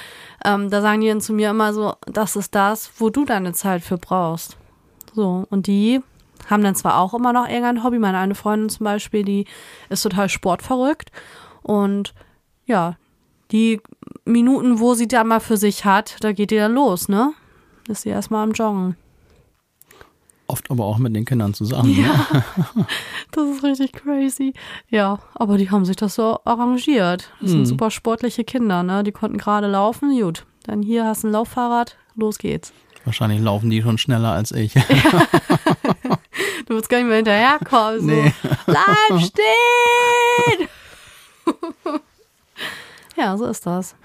[0.46, 3.54] ähm, da sagen die dann zu mir immer so, das ist das, wo du deine
[3.54, 4.58] Zeit für brauchst.
[5.14, 6.02] So, und die
[6.50, 9.46] haben dann zwar auch immer noch irgendein Hobby, meine eine Freundin zum Beispiel, die
[9.90, 11.12] ist total sportverrückt
[11.62, 12.14] und
[12.66, 12.96] ja,
[13.52, 13.82] die
[14.26, 17.34] Minuten, wo sie dann mal für sich hat, da geht die dann los, ne?
[17.88, 18.96] Ist sie erstmal am Joggen.
[20.50, 21.92] Oft aber auch mit den Kindern zusammen.
[21.92, 22.02] Ne?
[22.02, 22.86] Ja, ne?
[23.32, 24.54] das ist richtig crazy.
[24.90, 27.32] Ja, aber die haben sich das so arrangiert.
[27.40, 27.66] Das sind hm.
[27.68, 29.04] super sportliche Kinder, ne?
[29.04, 30.20] Die konnten gerade laufen.
[30.20, 32.74] Gut, dann hier hast du ein Lauffahrrad, los geht's.
[33.06, 34.74] Wahrscheinlich laufen die schon schneller als ich.
[34.74, 34.84] Ja.
[36.66, 38.00] Du wirst gar nicht mehr hinterherkommen.
[38.02, 38.06] So.
[38.06, 38.34] Nee.
[38.66, 40.68] Bleib stehen!
[43.18, 43.96] Ja, so ist das.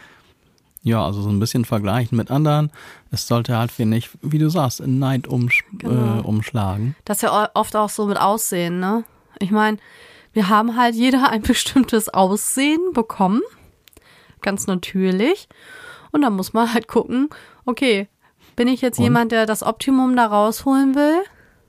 [0.85, 2.71] Ja, also so ein bisschen vergleichen mit anderen.
[3.11, 6.19] Es sollte halt, finde ich, wie du sagst, in Neid umsch genau.
[6.19, 6.95] äh, umschlagen.
[7.07, 9.05] Das ist ja oft auch so mit Aussehen, ne?
[9.41, 9.79] Ich meine,
[10.35, 13.41] wir haben halt jeder ein bestimmtes Aussehen bekommen.
[14.43, 15.49] Ganz natürlich.
[16.13, 17.31] Und da muss man halt gucken,
[17.65, 18.09] okay,
[18.55, 19.05] bin ich jetzt Und?
[19.05, 21.23] jemand, der das Optimum da rausholen will?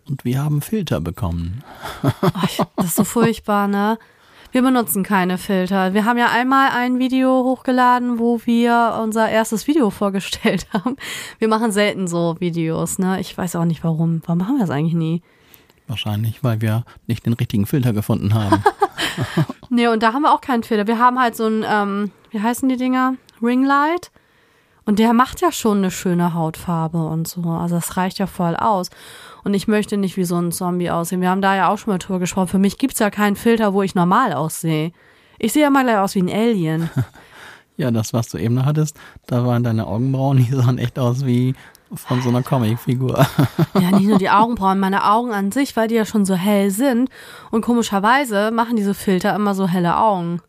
[0.08, 1.63] Und wir haben Filter bekommen.
[2.04, 3.97] Oh, das ist so furchtbar, ne?
[4.56, 5.94] Wir benutzen keine Filter.
[5.94, 10.96] Wir haben ja einmal ein Video hochgeladen, wo wir unser erstes Video vorgestellt haben.
[11.39, 13.20] Wir machen selten so Videos, ne?
[13.20, 14.22] Ich weiß auch nicht warum.
[14.26, 15.22] Warum machen wir das eigentlich nie?
[15.88, 18.63] Wahrscheinlich, weil wir nicht den richtigen Filter gefunden haben.
[19.70, 20.88] nee, und da haben wir auch keinen Filter.
[20.88, 23.15] Wir haben halt so ein, ähm, wie heißen die Dinger?
[23.44, 24.10] Ringlight.
[24.86, 27.41] Und der macht ja schon eine schöne Hautfarbe und so.
[27.41, 28.89] Also das reicht ja voll aus.
[29.45, 31.21] Und ich möchte nicht wie so ein Zombie aussehen.
[31.21, 32.47] Wir haben da ja auch schon mal drüber gesprochen.
[32.47, 34.91] Für mich gibt's ja keinen Filter, wo ich normal aussehe.
[35.38, 36.89] Ich sehe ja mal gleich aus wie ein Alien.
[37.77, 41.27] ja, das, was du eben noch hattest, da waren deine Augenbrauen, die sahen echt aus
[41.27, 41.53] wie
[41.93, 43.23] von so einer Comicfigur.
[43.75, 46.71] ja, nicht nur die Augenbrauen, meine Augen an sich, weil die ja schon so hell
[46.71, 47.12] sind.
[47.51, 50.41] Und komischerweise machen diese Filter immer so helle Augen.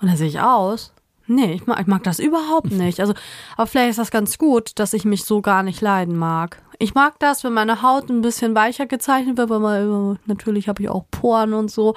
[0.00, 0.92] Und da sehe ich aus.
[1.26, 3.00] Nee, ich mag, ich mag das überhaupt nicht.
[3.00, 3.14] Also,
[3.56, 6.62] aber vielleicht ist das ganz gut, dass ich mich so gar nicht leiden mag.
[6.78, 10.88] Ich mag das, wenn meine Haut ein bisschen weicher gezeichnet wird, weil natürlich habe ich
[10.88, 11.94] auch Poren und so.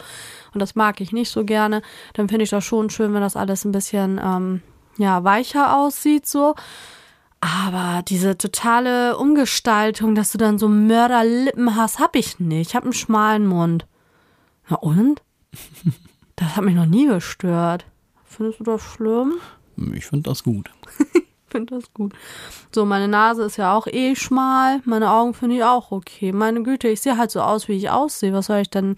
[0.53, 1.81] Und das mag ich nicht so gerne.
[2.13, 4.61] Dann finde ich das schon schön, wenn das alles ein bisschen ähm,
[4.97, 6.55] ja, weicher aussieht, so.
[7.41, 12.69] Aber diese totale Umgestaltung, dass du dann so Mörderlippen hast, habe ich nicht.
[12.69, 13.85] Ich habe einen schmalen Mund.
[14.69, 15.21] Na und?
[16.35, 17.85] Das hat mich noch nie gestört.
[18.23, 19.33] Findest du das schlimm?
[19.93, 20.71] Ich finde das gut.
[21.51, 22.13] finde das gut.
[22.73, 24.81] So, meine Nase ist ja auch eh schmal.
[24.85, 26.31] Meine Augen finde ich auch okay.
[26.31, 28.33] Meine Güte, ich sehe halt so aus, wie ich aussehe.
[28.33, 28.95] Was soll ich denn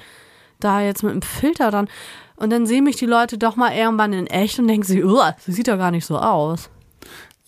[0.59, 1.89] da jetzt mit einem Filter dann?
[2.35, 5.03] Und dann sehen mich die Leute doch mal irgendwann in echt und denken sich,
[5.37, 6.69] sie sieht doch gar nicht so aus.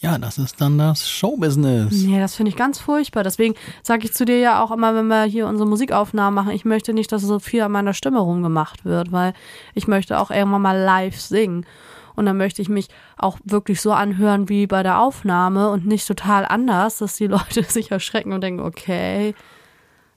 [0.04, 2.04] Ja, das ist dann das Showbusiness.
[2.04, 3.24] Nee, das finde ich ganz furchtbar.
[3.24, 6.66] Deswegen sage ich zu dir ja auch immer, wenn wir hier unsere Musikaufnahmen machen, ich
[6.66, 9.34] möchte nicht, dass so viel an meiner Stimme rumgemacht wird, weil
[9.74, 11.66] ich möchte auch irgendwann mal live singen.
[12.16, 16.08] Und dann möchte ich mich auch wirklich so anhören wie bei der Aufnahme und nicht
[16.08, 19.36] total anders, dass die Leute sich erschrecken und denken, okay,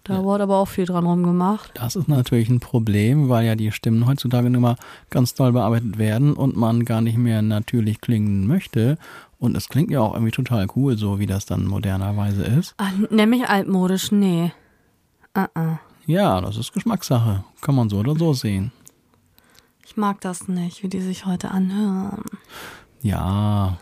[0.06, 0.22] da ja.
[0.22, 1.72] wurde aber auch viel dran rumgemacht.
[1.74, 4.76] Das ist natürlich ein Problem, weil ja die Stimmen heutzutage immer
[5.10, 8.98] ganz toll bearbeitet werden und man gar nicht mehr natürlich klingen möchte.
[9.40, 12.74] Und es klingt ja auch irgendwie total cool, so wie das dann modernerweise ist.
[12.78, 14.52] Ach, nämlich altmodisch, nee.
[15.36, 15.78] Uh -uh.
[16.06, 17.44] Ja, das ist Geschmackssache.
[17.60, 18.70] Kann man so oder so sehen.
[19.96, 22.22] Ich mag das nicht, wie die sich heute anhören.
[23.00, 23.78] Ja,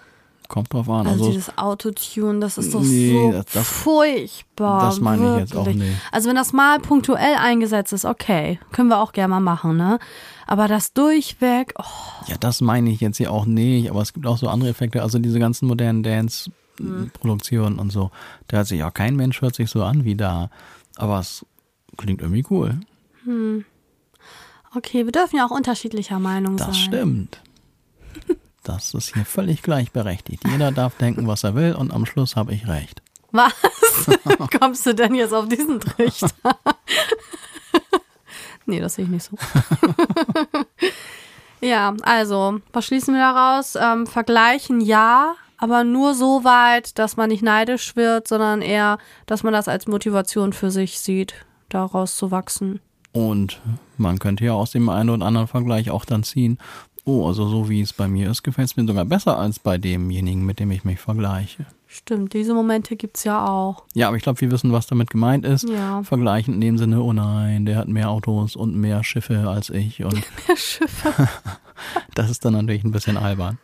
[0.47, 1.09] kommt drauf an.
[1.09, 4.85] Also, also dieses Autotune, das ist doch nee, so das, das, furchtbar.
[4.85, 5.43] Das meine wirklich.
[5.43, 5.97] ich jetzt auch nicht.
[6.13, 9.99] Also wenn das mal punktuell eingesetzt ist, okay, können wir auch gerne mal machen, ne?
[10.47, 12.29] Aber das durchweg, oh.
[12.29, 15.03] Ja, das meine ich jetzt hier auch nicht, aber es gibt auch so andere Effekte,
[15.03, 17.81] also diese ganzen modernen Dance-Produktionen hm.
[17.81, 18.13] und so.
[18.47, 20.49] Da hört sich auch kein Mensch hört sich so an wie da.
[20.95, 21.45] Aber es
[21.97, 22.79] klingt irgendwie cool.
[23.25, 23.65] Hm.
[24.75, 26.75] Okay, wir dürfen ja auch unterschiedlicher Meinung das sein.
[26.75, 27.41] Das stimmt.
[28.65, 30.43] Das ist hier völlig gleichberechtigt.
[30.49, 33.03] Jeder darf denken, was er will und am Schluss habe ich recht.
[33.31, 33.53] Was?
[34.59, 36.31] Kommst du denn jetzt auf diesen Trichter?
[38.65, 39.37] nee, das sehe ich nicht so.
[41.61, 43.75] ja, also, was schließen wir daraus?
[43.75, 49.43] Ähm, vergleichen ja, aber nur so weit, dass man nicht neidisch wird, sondern eher, dass
[49.43, 51.35] man das als Motivation für sich sieht,
[51.69, 52.81] daraus zu wachsen.
[53.15, 53.61] Und
[53.97, 56.59] man könnte ja aus dem einen oder anderen Vergleich auch dann ziehen,
[57.05, 59.79] oh, also so wie es bei mir ist, gefällt es mir sogar besser als bei
[59.79, 61.67] demjenigen, mit dem ich mich vergleiche.
[61.87, 63.85] Stimmt, diese Momente gibt es ja auch.
[63.95, 65.69] Ja, aber ich glaube, wir wissen, was damit gemeint ist.
[65.69, 66.03] Ja.
[66.03, 70.03] Vergleichen in dem Sinne, oh nein, der hat mehr Autos und mehr Schiffe als ich.
[70.03, 70.15] Und
[70.49, 71.29] mehr Schiffe.
[72.17, 73.59] das ist dann natürlich ein bisschen albern.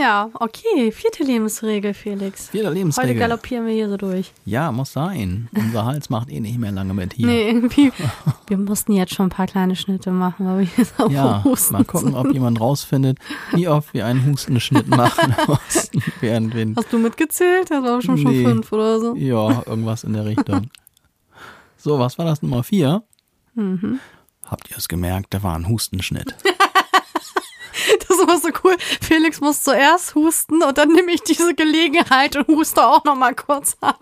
[0.00, 0.92] Ja, okay.
[0.92, 2.48] Vierte Lebensregel, Felix.
[2.48, 3.10] Vierte Lebensregel.
[3.10, 4.32] Heute galoppieren wir hier so durch.
[4.46, 5.50] Ja, muss sein.
[5.54, 7.26] Unser Hals macht eh nicht mehr lange mit hier.
[7.26, 7.92] Nee, irgendwie.
[8.46, 11.74] Wir mussten jetzt schon ein paar kleine Schnitte machen, weil wir hier so Ja, husten
[11.74, 13.18] mal gucken, ob jemand rausfindet,
[13.52, 16.74] wie oft wir einen Hustenschnitt machen mussten während wir.
[16.76, 17.70] Hast du mitgezählt?
[17.70, 18.22] Das war schon, nee.
[18.22, 19.14] schon fünf oder so.
[19.14, 20.68] Ja, irgendwas in der Richtung.
[21.76, 23.04] So, was war das Nummer vier?
[23.54, 24.00] Mhm.
[24.46, 25.32] Habt ihr es gemerkt?
[25.32, 26.34] Da war ein Hustenschnitt.
[28.20, 28.76] Ist immer so cool.
[29.00, 33.34] Felix muss zuerst husten und dann nehme ich diese Gelegenheit und huste auch noch mal
[33.34, 34.00] kurz ab.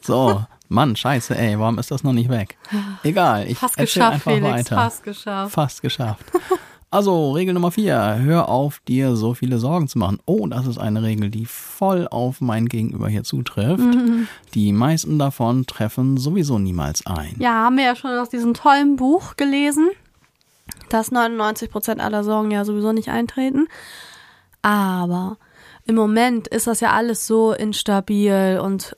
[0.00, 2.56] So, Mann, scheiße, ey, warum ist das noch nicht weg?
[3.02, 4.76] Egal, ich Fast geschafft, einfach Felix, weiter.
[4.76, 5.52] Fast geschafft.
[5.52, 6.24] Fast geschafft.
[6.90, 10.18] Also, Regel Nummer vier, hör auf, dir so viele Sorgen zu machen.
[10.26, 13.78] Oh, das ist eine Regel, die voll auf mein Gegenüber hier zutrifft.
[13.82, 14.28] Mhm.
[14.52, 17.34] Die meisten davon treffen sowieso niemals ein.
[17.38, 19.88] Ja, haben wir ja schon aus diesem tollen Buch gelesen
[20.88, 23.68] dass 99 Prozent aller Sorgen ja sowieso nicht eintreten.
[24.62, 25.38] Aber
[25.84, 28.96] im Moment ist das ja alles so instabil und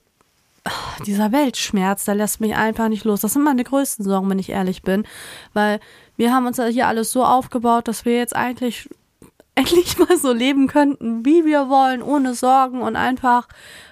[0.64, 3.20] ach, dieser Weltschmerz, der lässt mich einfach nicht los.
[3.20, 5.06] Das sind meine größten Sorgen, wenn ich ehrlich bin,
[5.52, 5.80] weil
[6.16, 8.88] wir haben uns ja hier alles so aufgebaut, dass wir jetzt eigentlich
[9.54, 13.48] endlich mal so leben könnten, wie wir wollen, ohne Sorgen und einfach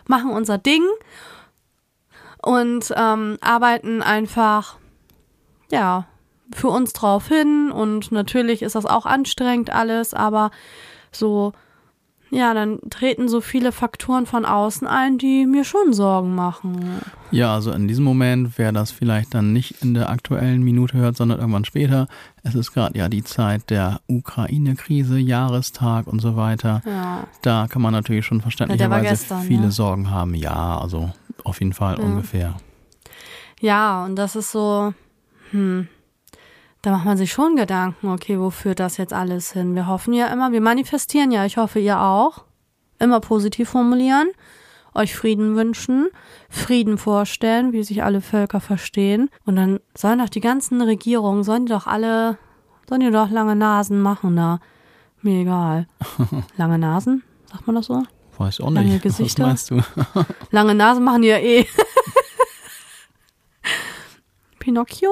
[0.06, 0.82] machen unser Ding
[2.42, 4.76] und ähm, arbeiten einfach,
[5.70, 6.06] ja,
[6.54, 10.50] für uns drauf hin und natürlich ist das auch anstrengend alles, aber
[11.10, 11.52] so,
[12.30, 17.02] ja, dann treten so viele Faktoren von außen ein, die mir schon Sorgen machen.
[17.30, 21.16] Ja, also in diesem Moment, wer das vielleicht dann nicht in der aktuellen Minute hört,
[21.16, 22.08] sondern irgendwann später,
[22.42, 26.80] es ist gerade ja die Zeit der Ukraine-Krise, Jahrestag und so weiter.
[26.86, 27.26] Ja.
[27.42, 29.70] Da kann man natürlich schon verständlicherweise ja, gestern, viele ja.
[29.70, 30.34] Sorgen haben.
[30.34, 31.10] Ja, also
[31.44, 32.54] auf jeden Fall ungefähr.
[33.60, 34.94] Ja, und das ist so,
[35.50, 35.86] hm,
[36.82, 39.74] da macht man sich schon Gedanken, okay, wo führt das jetzt alles hin?
[39.76, 42.44] Wir hoffen ja immer, wir manifestieren ja, ich hoffe ihr auch.
[42.98, 44.30] Immer positiv formulieren,
[44.94, 46.08] euch Frieden wünschen,
[46.50, 49.30] Frieden vorstellen, wie sich alle Völker verstehen.
[49.44, 52.36] Und dann sollen doch die ganzen Regierungen, sollen die doch alle,
[52.88, 54.60] sollen die doch lange Nasen machen da.
[55.20, 55.86] Mir egal.
[56.56, 57.22] Lange Nasen?
[57.50, 58.02] Sagt man das so?
[58.38, 58.82] Weiß auch nicht.
[58.82, 59.44] Lange Gesichter.
[59.44, 60.24] Was meinst du?
[60.50, 61.64] lange Nasen machen die ja eh.
[64.58, 65.10] Pinocchio?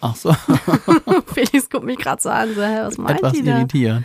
[0.00, 0.32] Ach so.
[1.34, 3.58] Felix guckt mich gerade so an, so, hä, was meint Etwas die da?
[3.58, 4.04] irritiert.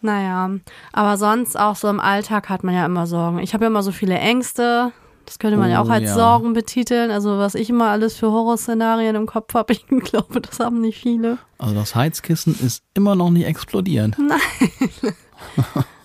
[0.00, 0.50] Naja,
[0.92, 3.40] aber sonst auch so im Alltag hat man ja immer Sorgen.
[3.40, 4.92] Ich habe ja immer so viele Ängste.
[5.26, 6.14] Das könnte man oh, ja auch als ja.
[6.14, 7.10] Sorgen betiteln.
[7.10, 11.02] Also was ich immer alles für Horrorszenarien im Kopf habe, ich glaube, das haben nicht
[11.02, 11.38] viele.
[11.58, 14.16] Also das Heizkissen ist immer noch nicht explodiert.
[14.18, 15.14] Nein.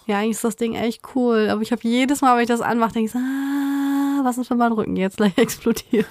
[0.06, 1.48] Ja, eigentlich ist das Ding echt cool.
[1.50, 4.50] Aber ich habe jedes Mal, wenn ich das anmache, denke ich, so, ah, was ist,
[4.50, 6.08] wenn mein Rücken jetzt gleich explodiert?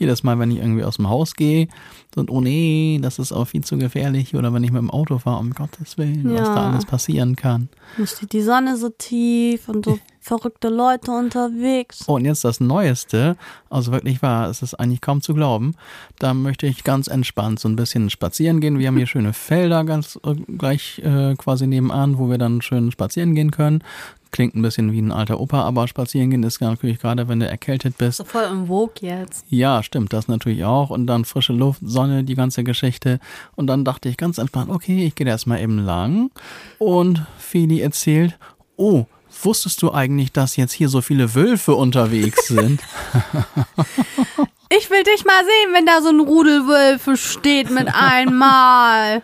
[0.00, 1.68] Jedes Mal, wenn ich irgendwie aus dem Haus gehe,
[2.16, 4.34] und oh nee, das ist auch viel zu gefährlich.
[4.34, 6.40] Oder wenn ich mit dem Auto fahre, um Gottes Willen, Ja.
[6.40, 7.68] was da alles passieren kann.
[7.96, 12.04] Dann steht die Sonne so tief und so verrückte Leute unterwegs.
[12.08, 13.36] Oh, und jetzt das Neueste,
[13.68, 15.74] also wirklich wahr, es ist eigentlich kaum zu glauben.
[16.18, 18.78] Da möchte ich ganz entspannt so ein bisschen spazieren gehen.
[18.80, 22.90] Wir haben hier schöne Felder ganz äh, gleich äh, quasi nebenan, wo wir dann schön
[22.90, 23.84] spazieren gehen können.
[24.30, 27.48] Klingt ein bisschen wie ein alter Opa, aber spazieren gehen ist natürlich gerade, wenn du
[27.48, 28.18] erkältet bist.
[28.18, 29.44] So voll im Vogue jetzt.
[29.48, 30.90] Ja, stimmt, das natürlich auch.
[30.90, 33.18] Und dann frische Luft, Sonne, die ganze Geschichte.
[33.56, 36.30] Und dann dachte ich ganz entspannt, okay, ich gehe erstmal eben lang.
[36.78, 38.38] Und Feli erzählt,
[38.76, 39.06] oh,
[39.42, 42.80] wusstest du eigentlich, dass jetzt hier so viele Wölfe unterwegs sind?
[44.72, 49.20] Ich will dich mal sehen, wenn da so ein Rudel Wölfe steht mit einmal.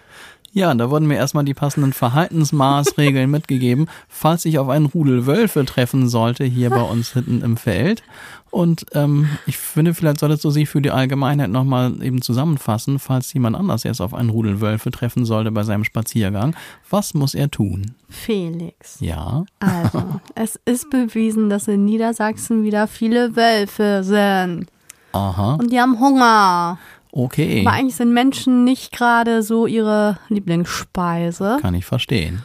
[0.57, 5.66] Ja, da wurden mir erstmal die passenden Verhaltensmaßregeln mitgegeben, falls ich auf einen Rudel Wölfe
[5.66, 8.03] treffen sollte, hier bei uns hinten im Feld.
[8.51, 13.35] Und ähm, ich finde, vielleicht solltest du sie für die Allgemeinheit nochmal eben zusammenfassen, falls
[13.35, 16.57] jemand anders jetzt auf einen Rudel Wölfe treffen sollte bei seinem Spaziergang.
[16.88, 17.95] Was muss er tun?
[18.09, 18.97] Felix.
[19.01, 19.45] Ja.
[19.61, 24.69] Also, es ist bewiesen, dass in Niedersachsen wieder viele Wölfe sind.
[25.12, 25.57] Aha.
[25.61, 26.79] Und die haben Hunger.
[27.16, 27.62] Okay.
[27.62, 31.57] Aber eigentlich sind Menschen nicht gerade so ihre Lieblingsspeise.
[31.62, 32.42] Kann ich verstehen.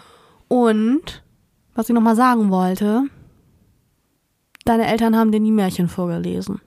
[0.48, 1.24] Und,
[1.76, 3.04] was ich nochmal sagen wollte,
[4.64, 6.62] deine Eltern haben dir nie Märchen vorgelesen.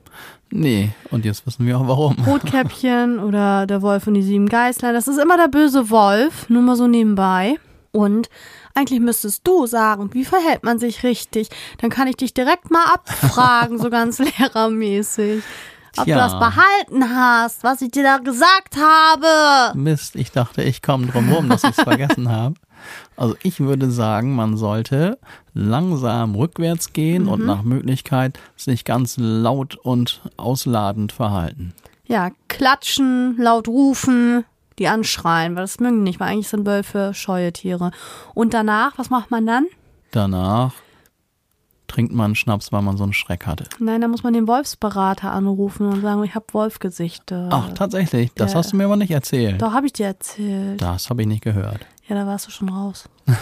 [0.50, 2.16] Nee, und jetzt wissen wir auch warum.
[2.26, 6.60] Rotkäppchen oder der Wolf und die sieben Geißlein, das ist immer der böse Wolf, nur
[6.60, 7.56] mal so nebenbei.
[7.90, 8.28] Und
[8.74, 11.48] eigentlich müsstest du sagen, wie verhält man sich richtig?
[11.78, 15.42] Dann kann ich dich direkt mal abfragen, so ganz lehrermäßig.
[15.96, 16.16] Ob Tja.
[16.16, 19.78] du das behalten hast, was ich dir da gesagt habe.
[19.78, 22.54] Mist, ich dachte, ich komme drum rum, dass ich es vergessen habe.
[23.16, 25.18] Also ich würde sagen, man sollte
[25.54, 31.72] langsam rückwärts gehen und nach Möglichkeit sich ganz laut und ausladend verhalten.
[32.07, 34.44] Ja, klatschen, laut rufen,
[34.78, 37.92] die anschreien, weil das mögen die nicht, weil eigentlich sind Wölfe scheue Tiere.
[38.35, 39.66] Und danach, was macht man dann?
[40.11, 40.72] Danach
[41.86, 43.64] trinkt man Schnaps, weil man so einen Schreck hatte.
[43.78, 47.48] Nein, da muss man den Wolfsberater anrufen und sagen, ich habe Wolfgesichter.
[47.52, 48.58] Ach, tatsächlich, das Ja.
[48.58, 49.60] hast du mir aber nicht erzählt.
[49.62, 50.80] Doch, habe ich dir erzählt.
[50.80, 51.86] Das habe ich nicht gehört.
[52.08, 53.08] Ja, da warst du schon raus.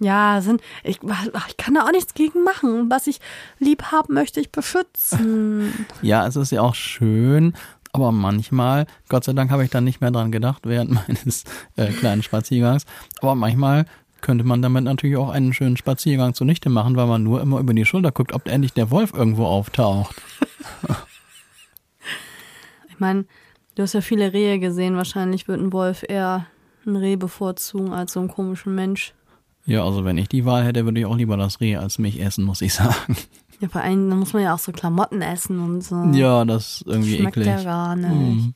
[0.00, 2.90] ja, sind, ich, ich kann da auch nichts gegen machen.
[2.90, 3.20] Was ich
[3.58, 5.72] lieb haben möchte, ich beschützen.
[6.02, 7.54] Ja, es ist ja auch schön,
[7.92, 11.44] aber manchmal, Gott sei Dank habe ich dann nicht mehr dran gedacht während meines
[11.76, 12.84] äh, kleinen Spaziergangs,
[13.20, 13.86] aber manchmal
[14.24, 17.74] könnte man damit natürlich auch einen schönen Spaziergang zunichte machen, weil man nur immer über
[17.74, 20.16] die Schulter guckt, ob endlich der Wolf irgendwo auftaucht.
[22.88, 23.24] Ich meine,
[23.74, 24.96] du hast ja viele Rehe gesehen.
[24.96, 26.46] Wahrscheinlich wird ein Wolf eher
[26.86, 29.14] ein Reh bevorzugen als so einen komischen Mensch.
[29.66, 32.22] Ja, also wenn ich die Wahl hätte, würde ich auch lieber das Reh als mich
[32.22, 33.16] essen, muss ich sagen.
[33.58, 36.04] Ja, vor allem, da muss man ja auch so Klamotten essen und so.
[36.12, 37.48] Ja, das ist irgendwie Schmeckt eklig.
[37.48, 38.08] ja gar nicht.
[38.08, 38.54] Hm.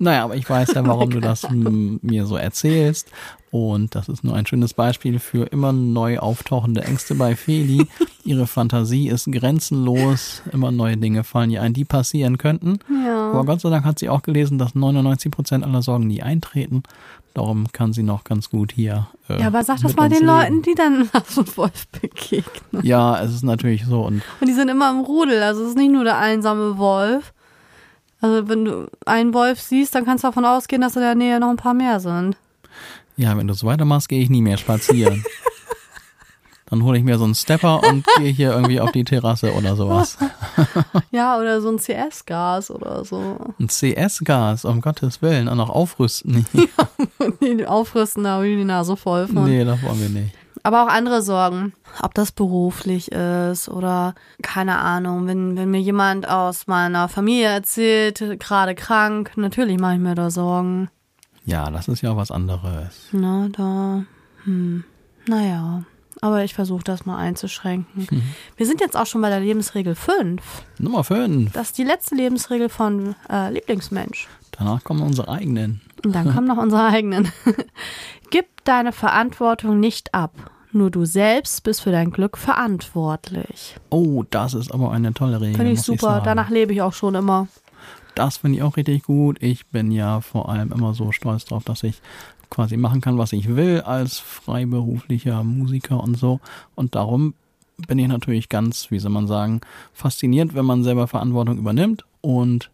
[0.00, 3.12] Naja, aber ich weiß ja, warum du das mir so erzählst.
[3.50, 7.86] Und das ist nur ein schönes Beispiel für immer neu auftauchende Ängste bei Feli.
[8.24, 10.42] Ihre Fantasie ist grenzenlos.
[10.52, 12.78] Immer neue Dinge fallen ihr ein, die passieren könnten.
[13.04, 13.30] Ja.
[13.30, 16.82] Aber Gott sei Dank hat sie auch gelesen, dass 99 Prozent aller Sorgen nie eintreten.
[17.32, 19.06] Darum kann sie noch ganz gut hier.
[19.28, 20.26] Äh, Ja, aber sag das mal den leben.
[20.26, 22.82] Leuten, die dann so einem Wolf begegnen.
[22.84, 24.02] Ja, es ist natürlich so.
[24.02, 25.42] Und Und die sind immer im Rudel.
[25.42, 27.32] Also es ist nicht nur der einsame Wolf.
[28.20, 31.38] Also wenn du einen Wolf siehst, dann kannst du davon ausgehen, dass in der Nähe
[31.40, 32.36] noch ein paar mehr sind.
[33.18, 35.24] Ja, wenn du so weitermachst, gehe ich nie mehr spazieren.
[36.70, 39.74] Dann hole ich mir so einen Stepper und gehe hier irgendwie auf die Terrasse oder
[39.76, 40.18] sowas.
[41.10, 43.36] Ja, oder so ein CS-Gas oder so.
[43.58, 46.44] Ein CS-Gas, um Gottes Willen, auch noch aufrüsten.
[47.40, 49.44] Die aufrüsten, da habe ich die Nase voll von.
[49.44, 50.34] nee, das wollen wir nicht.
[50.64, 56.28] Aber auch andere Sorgen, ob das beruflich ist oder keine Ahnung, wenn, wenn mir jemand
[56.28, 60.90] aus meiner Familie erzählt, gerade krank, natürlich mache ich mir da Sorgen.
[61.48, 63.08] Ja, das ist ja was anderes.
[63.10, 64.04] Na, da,
[64.44, 64.84] hm,
[65.26, 65.82] naja.
[66.20, 68.06] Aber ich versuche das mal einzuschränken.
[68.56, 70.42] Wir sind jetzt auch schon bei der Lebensregel 5.
[70.78, 71.52] Nummer 5.
[71.52, 74.28] Das ist die letzte Lebensregel von äh, Lieblingsmensch.
[74.50, 75.80] Danach kommen unsere eigenen.
[76.04, 77.32] Und dann kommen noch unsere eigenen.
[78.30, 80.34] Gib deine Verantwortung nicht ab.
[80.72, 83.76] Nur du selbst bist für dein Glück verantwortlich.
[83.88, 85.54] Oh, das ist aber eine tolle Regel.
[85.54, 86.00] Finde ich super.
[86.00, 86.24] sagen.
[86.26, 87.48] Danach lebe ich auch schon immer.
[88.18, 89.40] Das finde ich auch richtig gut.
[89.40, 92.02] Ich bin ja vor allem immer so stolz drauf, dass ich
[92.50, 96.40] quasi machen kann, was ich will als freiberuflicher Musiker und so.
[96.74, 97.34] Und darum
[97.86, 99.60] bin ich natürlich ganz, wie soll man sagen,
[99.92, 102.72] fasziniert, wenn man selber Verantwortung übernimmt und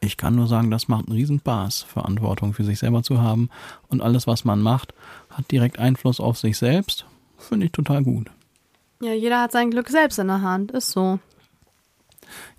[0.00, 3.48] ich kann nur sagen, das macht einen Riesenspaß, Verantwortung für sich selber zu haben.
[3.88, 4.92] Und alles, was man macht,
[5.30, 7.06] hat direkt Einfluss auf sich selbst.
[7.38, 8.30] Finde ich total gut.
[9.00, 11.18] Ja, jeder hat sein Glück selbst in der Hand, ist so.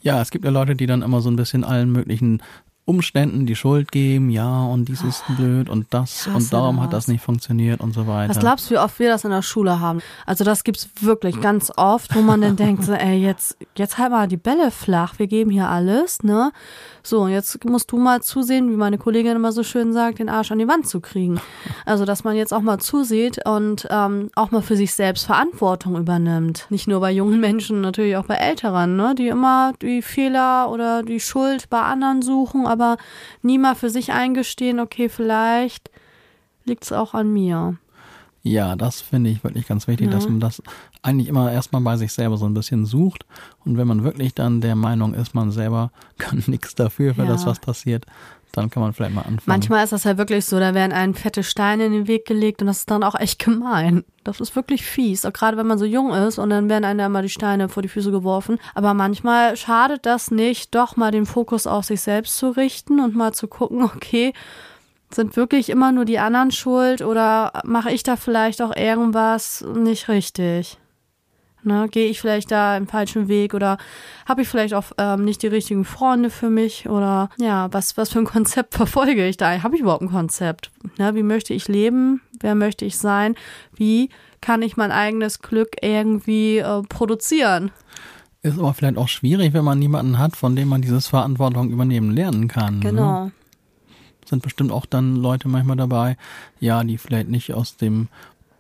[0.02, 2.42] Ja, es gibt ja Leute, die dann immer so ein bisschen allen möglichen
[2.90, 7.08] Umständen die Schuld geben, ja, und dies ist blöd und das und darum hat das
[7.08, 8.32] nicht funktioniert und so weiter.
[8.32, 10.02] Was glaubst du, wie oft wir das in der Schule haben?
[10.26, 14.10] Also das gibt's wirklich ganz oft, wo man dann denkt, so, ey, jetzt, jetzt halt
[14.10, 16.52] mal die Bälle flach, wir geben hier alles, ne?
[17.04, 20.28] So, und jetzt musst du mal zusehen, wie meine Kollegin immer so schön sagt, den
[20.28, 21.40] Arsch an die Wand zu kriegen.
[21.86, 25.98] Also, dass man jetzt auch mal zusieht und ähm, auch mal für sich selbst Verantwortung
[25.98, 26.68] übernimmt.
[26.70, 29.16] Nicht nur bei jungen Menschen, natürlich auch bei Älteren, ne?
[29.16, 32.79] die immer die Fehler oder die Schuld bei anderen suchen, aber
[33.42, 35.92] nie mal für sich eingestehen, okay, vielleicht
[36.66, 37.78] liegt es auch an mir.
[38.42, 40.14] Ja, das finde ich wirklich ganz wichtig, ja.
[40.14, 40.64] dass man das
[41.02, 43.26] eigentlich immer erstmal bei sich selber so ein bisschen sucht.
[43.66, 47.30] Und wenn man wirklich dann der Meinung ist, man selber kann nichts dafür für ja.
[47.30, 48.06] das, was passiert,
[48.52, 49.44] dann kann man vielleicht mal anfangen.
[49.46, 52.62] Manchmal ist das ja wirklich so, da werden einem fette Steine in den Weg gelegt
[52.62, 54.04] und das ist dann auch echt gemein.
[54.24, 56.98] Das ist wirklich fies, auch gerade wenn man so jung ist und dann werden einem
[56.98, 58.58] da immer die Steine vor die Füße geworfen.
[58.74, 63.16] Aber manchmal schadet das nicht, doch mal den Fokus auf sich selbst zu richten und
[63.16, 64.34] mal zu gucken, okay,
[65.12, 70.08] sind wirklich immer nur die anderen schuld oder mache ich da vielleicht auch irgendwas nicht
[70.08, 70.78] richtig?
[71.62, 73.78] Ne, Gehe ich vielleicht da im falschen Weg oder
[74.26, 78.10] habe ich vielleicht auch ähm, nicht die richtigen Freunde für mich oder ja, was, was
[78.10, 79.62] für ein Konzept verfolge ich da?
[79.62, 80.72] Habe ich überhaupt ein Konzept?
[80.98, 82.22] Ne, wie möchte ich leben?
[82.40, 83.36] Wer möchte ich sein?
[83.76, 87.72] Wie kann ich mein eigenes Glück irgendwie äh, produzieren?
[88.42, 92.12] Ist aber vielleicht auch schwierig, wenn man niemanden hat, von dem man dieses Verantwortung übernehmen
[92.12, 92.76] lernen kann.
[92.76, 92.92] Ne?
[92.92, 93.26] Genau.
[93.26, 93.32] Ne?
[94.30, 96.18] Sind bestimmt auch dann Leute manchmal dabei,
[96.60, 98.08] ja, die vielleicht nicht aus dem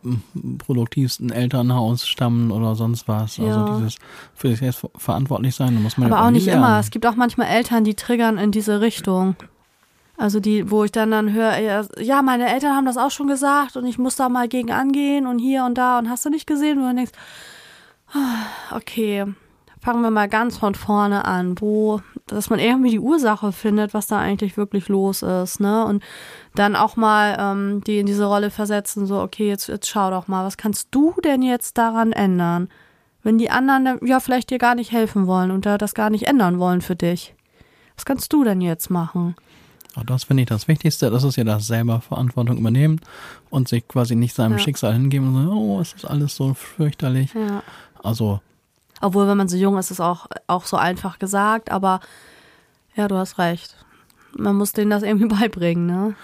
[0.03, 0.21] hm,
[0.57, 3.39] produktivsten Elternhaus stammen oder sonst was.
[3.39, 3.63] Also ja.
[3.63, 3.97] Also dieses
[4.35, 6.63] für sich selbst verantwortlich sein, da muss man Aber ja auch nicht lernen.
[6.63, 6.79] immer.
[6.79, 9.35] Es gibt auch manchmal Eltern, die triggern in diese Richtung.
[10.17, 13.77] Also die, wo ich dann dann höre, ja, meine Eltern haben das auch schon gesagt
[13.77, 16.45] und ich muss da mal gegen angehen und hier und da und hast du nicht
[16.45, 17.13] gesehen, wo du denkst,
[18.13, 19.25] ah, okay,
[19.81, 24.07] fangen wir mal ganz von vorne an, wo, dass man irgendwie die Ursache findet, was
[24.07, 25.85] da eigentlich wirklich los ist, ne?
[25.85, 26.03] Und
[26.55, 30.27] dann auch mal ähm, die in diese Rolle versetzen, so, okay, jetzt, jetzt schau doch
[30.27, 32.69] mal, was kannst du denn jetzt daran ändern?
[33.23, 36.27] Wenn die anderen ja vielleicht dir gar nicht helfen wollen und da das gar nicht
[36.27, 37.35] ändern wollen für dich.
[37.95, 39.35] Was kannst du denn jetzt machen?
[40.05, 41.09] Das finde ich das Wichtigste.
[41.09, 43.01] Das ist ja das selber Verantwortung übernehmen
[43.49, 44.59] und sich quasi nicht seinem ja.
[44.59, 47.33] Schicksal hingeben und sagen, oh, es ist alles so fürchterlich.
[47.33, 47.61] Ja.
[48.01, 48.39] Also
[49.01, 51.99] obwohl, wenn man so jung ist, ist es auch, auch so einfach gesagt, aber
[52.95, 53.75] ja, du hast recht.
[54.37, 56.15] Man muss denen das irgendwie beibringen, ne?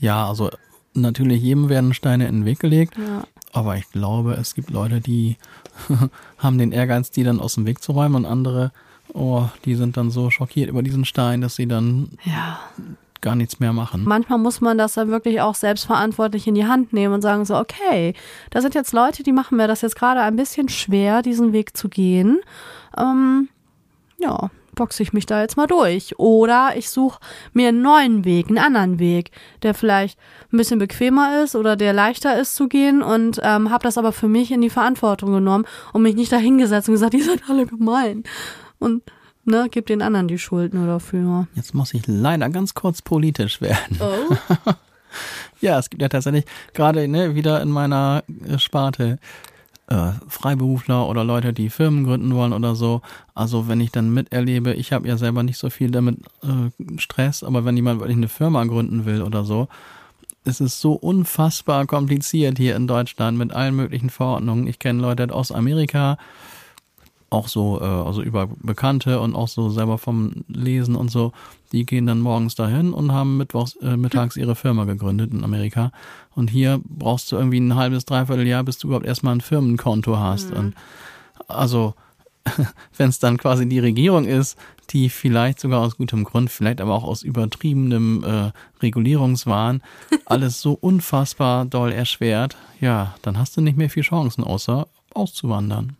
[0.00, 0.50] Ja, also
[0.94, 3.24] natürlich jedem werden Steine in den Weg gelegt, ja.
[3.52, 5.36] aber ich glaube, es gibt Leute, die
[6.38, 8.72] haben den Ehrgeiz, die dann aus dem Weg zu räumen und andere,
[9.12, 12.58] oh, die sind dann so schockiert über diesen Stein, dass sie dann ja
[13.26, 14.04] gar nichts mehr machen.
[14.06, 17.56] Manchmal muss man das dann wirklich auch selbstverantwortlich in die Hand nehmen und sagen so,
[17.56, 18.14] okay,
[18.50, 21.76] da sind jetzt Leute, die machen mir das jetzt gerade ein bisschen schwer, diesen Weg
[21.76, 22.38] zu gehen.
[22.96, 23.48] Ähm,
[24.18, 26.16] ja, boxe ich mich da jetzt mal durch.
[26.20, 27.18] Oder ich suche
[27.52, 29.32] mir einen neuen Weg, einen anderen Weg,
[29.64, 30.20] der vielleicht
[30.52, 34.12] ein bisschen bequemer ist oder der leichter ist zu gehen und ähm, habe das aber
[34.12, 37.66] für mich in die Verantwortung genommen und mich nicht dahingesetzt und gesagt, die sind alle
[37.66, 38.22] gemein.
[38.78, 39.02] Und
[39.46, 41.46] ne, gib den anderen die Schuld nur dafür.
[41.54, 43.98] Jetzt muss ich leider ganz kurz politisch werden.
[44.00, 44.72] Oh.
[45.60, 46.44] ja, es gibt ja tatsächlich
[46.74, 49.18] gerade ne, wieder in meiner äh, Sparte
[49.88, 53.02] äh, Freiberufler oder Leute, die Firmen gründen wollen oder so.
[53.34, 57.44] Also wenn ich dann miterlebe, ich habe ja selber nicht so viel damit äh, Stress,
[57.44, 59.68] aber wenn jemand wirklich eine Firma gründen will oder so,
[60.44, 64.66] es ist so unfassbar kompliziert hier in Deutschland mit allen möglichen Verordnungen.
[64.68, 66.18] Ich kenne Leute aus Amerika,
[67.30, 71.32] auch so, äh, also über Bekannte und auch so selber vom Lesen und so,
[71.72, 75.90] die gehen dann morgens dahin und haben mittwochs, äh, mittags ihre Firma gegründet in Amerika.
[76.34, 80.18] Und hier brauchst du irgendwie ein halbes, dreiviertel Jahr, bis du überhaupt erstmal ein Firmenkonto
[80.18, 80.50] hast.
[80.50, 80.56] Mhm.
[80.56, 80.74] Und
[81.48, 81.94] also,
[82.96, 84.56] wenn es dann quasi die Regierung ist,
[84.90, 88.52] die vielleicht sogar aus gutem Grund, vielleicht aber auch aus übertriebenem äh,
[88.82, 89.82] Regulierungswahn
[90.26, 95.96] alles so unfassbar doll erschwert, ja, dann hast du nicht mehr viel Chancen, außer auszuwandern.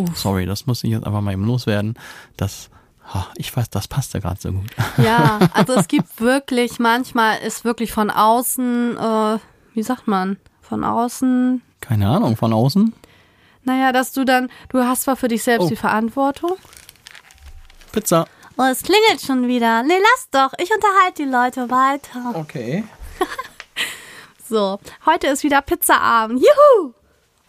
[0.00, 0.18] Uff.
[0.18, 1.94] Sorry, das muss ich jetzt einfach mal eben loswerden.
[2.36, 2.70] Das,
[3.36, 4.70] ich weiß, das passt ja gerade so gut.
[4.96, 9.38] Ja, also es gibt wirklich, manchmal ist wirklich von außen, äh,
[9.74, 11.62] wie sagt man, von außen.
[11.80, 12.92] Keine Ahnung, von außen?
[13.64, 15.68] Naja, dass du dann, du hast zwar für dich selbst oh.
[15.68, 16.56] die Verantwortung.
[17.92, 18.26] Pizza.
[18.56, 19.82] Oh, es klingelt schon wieder.
[19.82, 20.52] Nee, lass doch.
[20.58, 22.34] Ich unterhalte die Leute weiter.
[22.34, 22.84] Okay.
[24.48, 26.40] so, heute ist wieder Pizzaabend.
[26.40, 26.92] Juhu!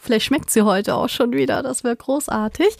[0.01, 2.75] Vielleicht schmeckt sie heute auch schon wieder, das wäre großartig.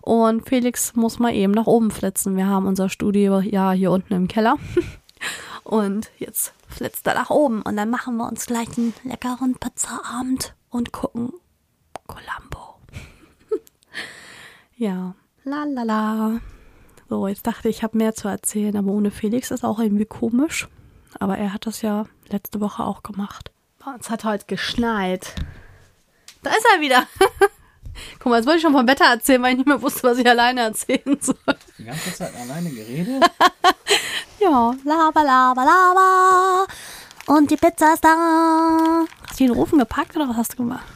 [0.00, 2.34] Und Felix muss mal eben nach oben flitzen.
[2.34, 4.56] Wir haben unser Studio ja hier unten im Keller.
[5.64, 10.54] Und jetzt flitzt er nach oben und dann machen wir uns gleich einen leckeren Pizzaabend
[10.70, 11.32] und gucken
[12.08, 12.80] Columbo.
[14.76, 15.14] ja,
[15.44, 16.40] la la la.
[17.08, 20.06] So, jetzt dachte ich, ich habe mehr zu erzählen, aber ohne Felix ist auch irgendwie
[20.06, 20.68] komisch.
[21.20, 23.52] Aber er hat das ja letzte Woche auch gemacht.
[23.86, 25.34] Uns hat heute geschneit.
[26.42, 27.06] Da ist er wieder.
[28.18, 30.18] Guck mal, jetzt wollte ich schon vom Wetter erzählen, weil ich nicht mehr wusste, was
[30.18, 31.36] ich alleine erzählen soll.
[31.78, 33.22] Die ganze Zeit alleine geredet?
[34.40, 36.66] ja, laber, laber, laber.
[37.26, 39.04] Und die Pizza ist da.
[39.28, 40.86] Hast du den Ofen gepackt oder was hast du gemacht?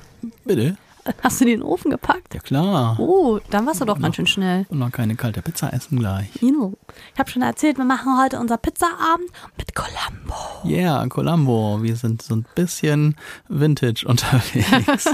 [0.45, 0.77] Bitte?
[1.23, 2.35] Hast du die in den Ofen gepackt?
[2.35, 2.97] Ja, klar.
[2.99, 4.67] Oh, dann warst du doch ganz schön schnell.
[4.69, 6.43] Und noch keine kalte Pizza essen gleich.
[6.43, 6.75] Ino.
[7.15, 10.35] Ich habe schon erzählt, wir machen heute unser Pizzaabend mit Columbo.
[10.65, 11.83] Ja, yeah, Columbo.
[11.83, 13.17] Wir sind so ein bisschen
[13.49, 15.09] vintage unterwegs.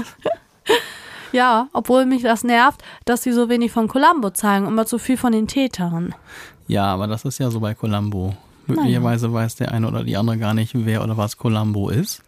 [1.31, 5.17] ja, obwohl mich das nervt, dass sie so wenig von Columbo zeigen, immer zu viel
[5.17, 6.15] von den Tätern.
[6.67, 8.35] Ja, aber das ist ja so bei Columbo.
[8.65, 12.23] Möglicherweise weiß der eine oder die andere gar nicht, wer oder was Columbo ist.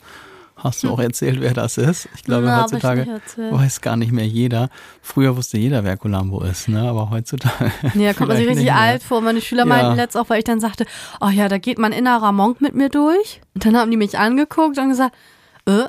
[0.58, 2.08] Hast du auch erzählt, wer das ist?
[2.16, 4.70] Ich glaube, Na, heutzutage weiß gar nicht mehr jeder.
[5.02, 6.88] Früher wusste jeder, wer Columbo ist, ne?
[6.90, 7.72] Aber heutzutage.
[7.94, 9.22] Ja, kommt man sich richtig alt vor.
[9.22, 9.66] Meine Schüler ja.
[9.66, 10.86] meinten letztens auch, weil ich dann sagte,
[11.20, 13.42] oh ja, da geht mein innerer Monk mit mir durch.
[13.54, 15.16] Und dann haben die mich angeguckt und gesagt,
[15.66, 15.86] äh,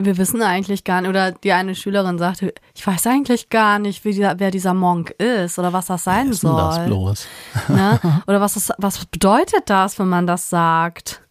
[0.00, 4.02] wir wissen eigentlich gar nicht, oder die eine Schülerin sagte, ich weiß eigentlich gar nicht,
[4.04, 6.56] dieser, wer dieser Monk ist oder was das sein was soll.
[6.56, 7.26] das bloß?
[7.68, 8.00] Ne?
[8.26, 11.22] Oder was, das, was bedeutet das, wenn man das sagt?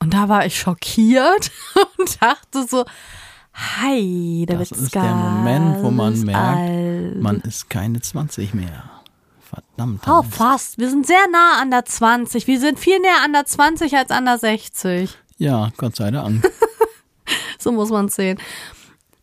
[0.00, 1.50] Und da war ich schockiert
[1.98, 2.84] und dachte so,
[3.54, 7.22] hi, der Das ist der Moment, wo man merkt, alt.
[7.22, 8.90] man ist keine 20 mehr.
[9.40, 10.02] Verdammt.
[10.06, 10.78] Oh, fast.
[10.78, 12.46] Wir sind sehr nah an der 20.
[12.46, 15.16] Wir sind viel näher an der 20 als an der 60.
[15.38, 16.46] Ja, Gott sei Dank.
[17.58, 18.38] so muss man es sehen.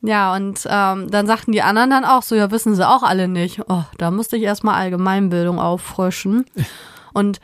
[0.02, 3.28] Ja, und ähm, dann sagten die anderen dann auch so, ja, wissen sie auch alle
[3.28, 3.62] nicht.
[3.70, 6.46] Oh, da musste ich erstmal Allgemeinbildung auffrischen.
[7.14, 7.40] Und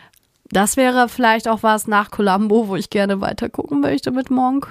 [0.51, 4.67] das wäre vielleicht auch was nach Columbo, wo ich gerne weiter gucken möchte mit Monk.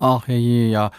[0.00, 0.90] Ach ja, ja, ja.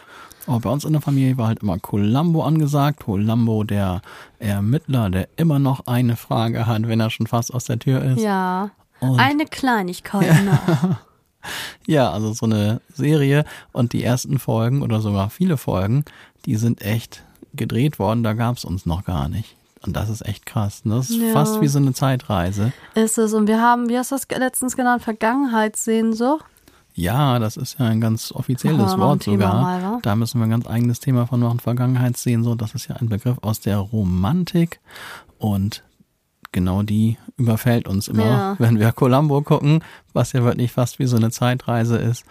[0.47, 3.03] Oh, bei uns in der Familie war halt immer Columbo angesagt.
[3.03, 4.01] Columbo, der
[4.37, 8.21] Ermittler, der immer noch eine Frage hat, wenn er schon fast aus der Tür ist.
[8.21, 8.69] Ja.
[8.99, 10.41] Und eine Kleinigkeit ja.
[10.41, 10.97] noch.
[11.87, 16.05] ja, also so eine Serie und die ersten Folgen oder sogar viele Folgen,
[16.45, 17.23] die sind echt
[17.53, 19.55] gedreht worden, da gab es uns noch gar nicht.
[19.85, 20.85] Und das ist echt krass.
[20.85, 20.95] Ne?
[20.95, 21.33] Das ist ja.
[21.33, 22.73] fast wie so eine Zeitreise.
[22.95, 23.33] Ist es.
[23.33, 26.45] Und wir haben, wie hast du das letztens genannt, Vergangenheitssehnsucht?
[26.97, 29.61] Ja, das ist ja ein ganz offizielles Wort sogar.
[29.61, 31.59] Mal, da müssen wir ein ganz eigenes Thema von machen.
[31.59, 34.79] Vergangenheitssehnsucht, das ist ja ein Begriff aus der Romantik.
[35.37, 35.83] Und
[36.53, 38.55] genau die überfällt uns immer, ja.
[38.59, 39.83] wenn wir Columbo gucken,
[40.13, 42.25] was ja wirklich fast wie so eine Zeitreise ist.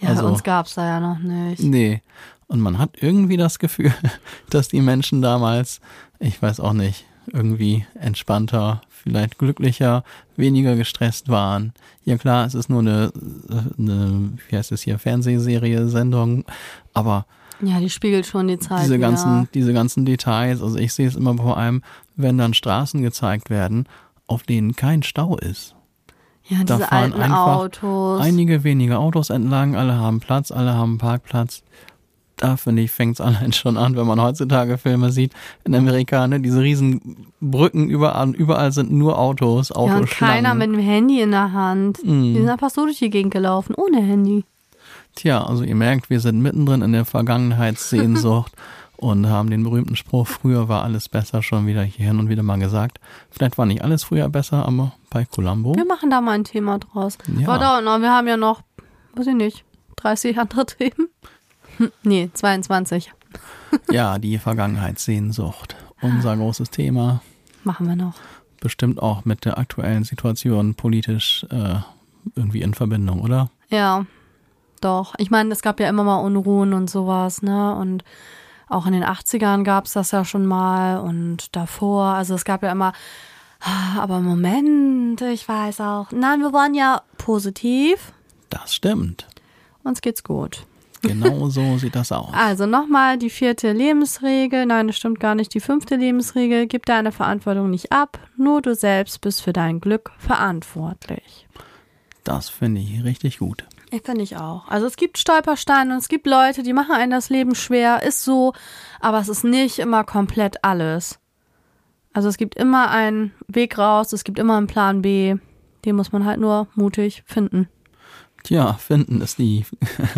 [0.00, 1.62] Ja, also, uns gab's da ja noch nicht.
[1.62, 2.02] Nee.
[2.48, 3.94] Und man hat irgendwie das Gefühl,
[4.50, 5.80] dass die Menschen damals,
[6.18, 10.02] ich weiß auch nicht, irgendwie entspannter, vielleicht glücklicher,
[10.36, 11.72] weniger gestresst waren.
[12.04, 13.12] Ja klar, es ist nur eine,
[13.78, 16.44] eine wie heißt es hier, Fernsehserie, Sendung,
[16.94, 17.26] aber
[17.60, 18.84] ja, die spiegelt schon die Zeit.
[18.84, 21.82] Diese ganzen, diese ganzen Details, also ich sehe es immer vor allem,
[22.14, 23.86] wenn dann Straßen gezeigt werden,
[24.28, 25.74] auf denen kein Stau ist.
[26.44, 28.20] Ja, da diese fahren alten Autos.
[28.20, 31.62] Einige wenige Autos entlang, alle haben Platz, alle haben Parkplatz
[32.38, 35.32] da finde ich, fängt es allein schon an, wenn man heutzutage Filme sieht
[35.64, 39.90] in Amerika, ne, diese riesen Brücken überall, überall sind nur Autos, Autos.
[39.90, 41.98] Ja, und keiner mit dem Handy in der Hand.
[42.04, 42.22] Mm.
[42.22, 44.44] Die sind einfach so durch die Gegend gelaufen, ohne Handy.
[45.14, 48.52] Tja, also ihr merkt, wir sind mittendrin in der Vergangenheitssehnsucht
[48.96, 52.42] und haben den berühmten Spruch, früher war alles besser, schon wieder hier hin und wieder
[52.42, 53.00] mal gesagt.
[53.30, 55.74] Vielleicht war nicht alles früher besser, aber bei Columbo.
[55.74, 57.18] Wir machen da mal ein Thema draus.
[57.38, 57.48] Ja.
[57.48, 58.62] Aber wir haben ja noch,
[59.14, 59.64] weiß ich nicht,
[59.96, 61.08] 30 andere Themen.
[62.02, 63.12] Nee, 22.
[63.90, 65.76] ja, die Vergangenheitssehnsucht.
[66.00, 67.22] Unser großes Thema.
[67.64, 68.14] Machen wir noch.
[68.60, 71.76] Bestimmt auch mit der aktuellen Situation politisch äh,
[72.34, 73.50] irgendwie in Verbindung, oder?
[73.68, 74.06] Ja,
[74.80, 75.14] doch.
[75.18, 77.74] Ich meine, es gab ja immer mal Unruhen und sowas, ne?
[77.74, 78.04] Und
[78.68, 82.14] auch in den 80ern gab es das ja schon mal und davor.
[82.14, 82.92] Also es gab ja immer,
[83.60, 86.12] ah, aber Moment, ich weiß auch.
[86.12, 88.12] Nein, wir waren ja positiv.
[88.50, 89.26] Das stimmt.
[89.84, 90.66] Uns geht's gut.
[91.02, 92.32] Genau so sieht das aus.
[92.32, 94.66] Also nochmal die vierte Lebensregel.
[94.66, 95.54] Nein, das stimmt gar nicht.
[95.54, 96.66] Die fünfte Lebensregel.
[96.66, 98.18] Gib deine Verantwortung nicht ab.
[98.36, 101.46] Nur du selbst bist für dein Glück verantwortlich.
[102.24, 103.64] Das finde ich richtig gut.
[103.90, 104.68] Ich finde ich auch.
[104.68, 108.02] Also es gibt Stolpersteine und es gibt Leute, die machen einem das Leben schwer.
[108.02, 108.52] Ist so.
[109.00, 111.18] Aber es ist nicht immer komplett alles.
[112.12, 114.12] Also es gibt immer einen Weg raus.
[114.12, 115.36] Es gibt immer einen Plan B.
[115.84, 117.68] Den muss man halt nur mutig finden.
[118.42, 119.64] Tja, finden ist die,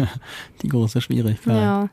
[0.62, 1.56] die große Schwierigkeit.
[1.56, 1.88] Ja.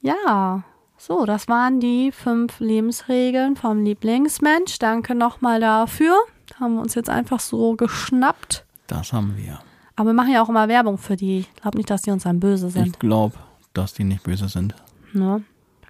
[0.00, 0.62] Ja.
[0.96, 4.78] So, das waren die fünf Lebensregeln vom Lieblingsmensch.
[4.78, 6.16] Danke nochmal dafür.
[6.58, 8.64] Haben wir uns jetzt einfach so geschnappt.
[8.88, 9.60] Das haben wir.
[9.94, 11.40] Aber wir machen ja auch immer Werbung für die.
[11.40, 12.86] Ich glaube nicht, dass die uns dann böse sind.
[12.86, 13.36] Ich glaube,
[13.74, 14.74] dass die nicht böse sind.
[15.12, 15.42] Ne?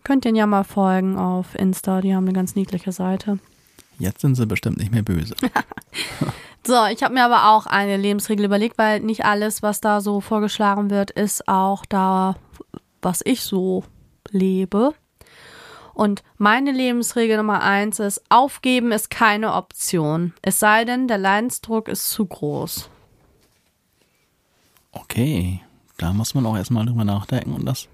[0.04, 2.00] Könnt ihr ja mal folgen auf Insta.
[2.00, 3.38] Die haben eine ganz niedliche Seite.
[3.98, 5.34] Jetzt sind sie bestimmt nicht mehr böse.
[6.66, 10.20] so, ich habe mir aber auch eine Lebensregel überlegt, weil nicht alles, was da so
[10.20, 12.36] vorgeschlagen wird, ist auch da,
[13.02, 13.84] was ich so
[14.30, 14.94] lebe.
[15.94, 20.32] Und meine Lebensregel Nummer eins ist, aufgeben ist keine Option.
[20.42, 22.88] Es sei denn, der Leidensdruck ist zu groß.
[24.92, 25.60] Okay,
[25.96, 27.88] da muss man auch erstmal drüber nachdenken und das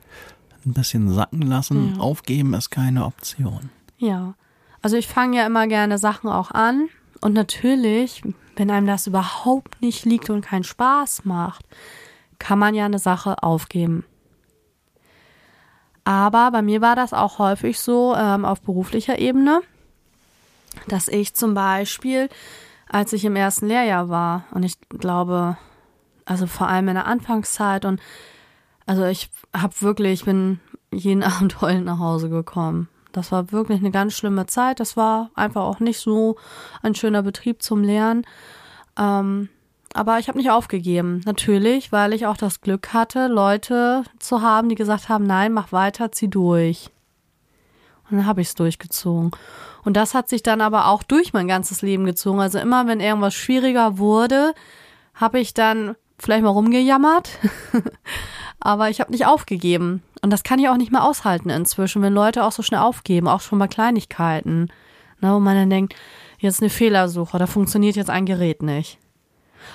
[0.66, 1.94] ein bisschen sacken lassen.
[1.94, 2.00] Ja.
[2.00, 3.70] Aufgeben ist keine Option.
[3.96, 4.34] Ja,
[4.84, 6.90] also ich fange ja immer gerne Sachen auch an.
[7.22, 8.20] Und natürlich,
[8.56, 11.64] wenn einem das überhaupt nicht liegt und keinen Spaß macht,
[12.38, 14.04] kann man ja eine Sache aufgeben.
[16.04, 19.62] Aber bei mir war das auch häufig so ähm, auf beruflicher Ebene,
[20.86, 22.28] dass ich zum Beispiel,
[22.86, 25.56] als ich im ersten Lehrjahr war, und ich glaube,
[26.26, 28.02] also vor allem in der Anfangszeit und
[28.84, 30.60] also ich habe wirklich, ich bin
[30.92, 32.90] jeden Abend heulend nach Hause gekommen.
[33.14, 34.80] Das war wirklich eine ganz schlimme Zeit.
[34.80, 36.36] Das war einfach auch nicht so
[36.82, 38.26] ein schöner Betrieb zum Lernen.
[38.98, 39.48] Ähm,
[39.94, 41.20] aber ich habe nicht aufgegeben.
[41.24, 45.70] Natürlich, weil ich auch das Glück hatte, Leute zu haben, die gesagt haben, nein, mach
[45.70, 46.90] weiter, zieh durch.
[48.10, 49.30] Und dann habe ich es durchgezogen.
[49.84, 52.40] Und das hat sich dann aber auch durch mein ganzes Leben gezogen.
[52.40, 54.54] Also immer, wenn irgendwas schwieriger wurde,
[55.14, 57.30] habe ich dann vielleicht mal rumgejammert.
[58.60, 60.02] aber ich habe nicht aufgegeben.
[60.24, 63.28] Und das kann ich auch nicht mehr aushalten inzwischen, wenn Leute auch so schnell aufgeben,
[63.28, 64.68] auch schon bei Kleinigkeiten.
[65.20, 65.94] Ne, wo man dann denkt,
[66.38, 68.98] jetzt eine Fehlersuche, da funktioniert jetzt ein Gerät nicht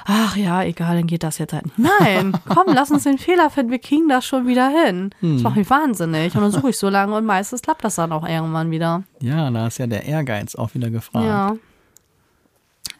[0.06, 1.66] ach ja, egal, dann geht das jetzt halt.
[1.78, 5.12] Nein, komm, lass uns den Fehler finden, wir kriegen das schon wieder hin.
[5.20, 5.36] Hm.
[5.36, 6.36] Das macht mich wahnsinnig.
[6.36, 9.04] Und dann suche ich so lange und meistens klappt das dann auch irgendwann wieder.
[9.22, 11.26] Ja, da ist ja der Ehrgeiz auch wieder gefragt.
[11.26, 11.56] Ja.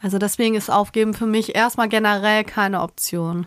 [0.02, 3.46] Also deswegen ist Aufgeben für mich erstmal generell keine Option.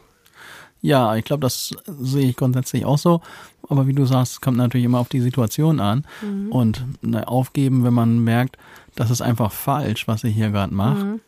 [0.81, 3.21] Ja, ich glaube, das sehe ich grundsätzlich auch so.
[3.69, 6.05] Aber wie du sagst, kommt natürlich immer auf die Situation an.
[6.21, 6.51] Mhm.
[6.51, 8.57] Und ne, aufgeben, wenn man merkt,
[8.95, 11.05] das ist einfach falsch, was ich hier gerade mache.
[11.05, 11.19] Mhm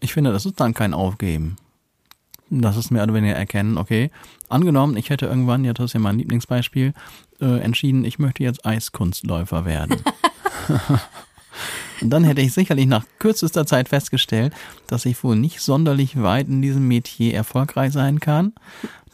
[0.00, 1.56] ich finde, das ist dann kein Aufgeben.
[2.48, 4.10] Das ist mehr oder weniger erkennen, okay,
[4.48, 6.94] angenommen, ich hätte irgendwann, ja, das ist ja mein Lieblingsbeispiel,
[7.40, 9.96] äh, entschieden, ich möchte jetzt Eiskunstläufer werden.
[12.00, 14.52] Und dann hätte ich sicherlich nach kürzester Zeit festgestellt,
[14.86, 18.52] dass ich wohl nicht sonderlich weit in diesem Metier erfolgreich sein kann.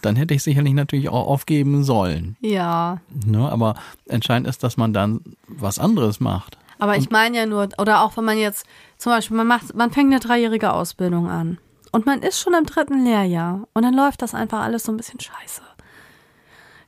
[0.02, 2.36] Dann hätte ich sicherlich natürlich auch aufgeben sollen.
[2.40, 3.00] Ja.
[3.24, 3.74] Ne, aber
[4.06, 6.58] entscheidend ist, dass man dann was anderes macht.
[6.78, 8.66] Aber ich meine ja nur, oder auch wenn man jetzt
[8.98, 11.58] zum Beispiel, man macht, man fängt eine dreijährige Ausbildung an
[11.92, 14.96] und man ist schon im dritten Lehrjahr und dann läuft das einfach alles so ein
[14.96, 15.62] bisschen scheiße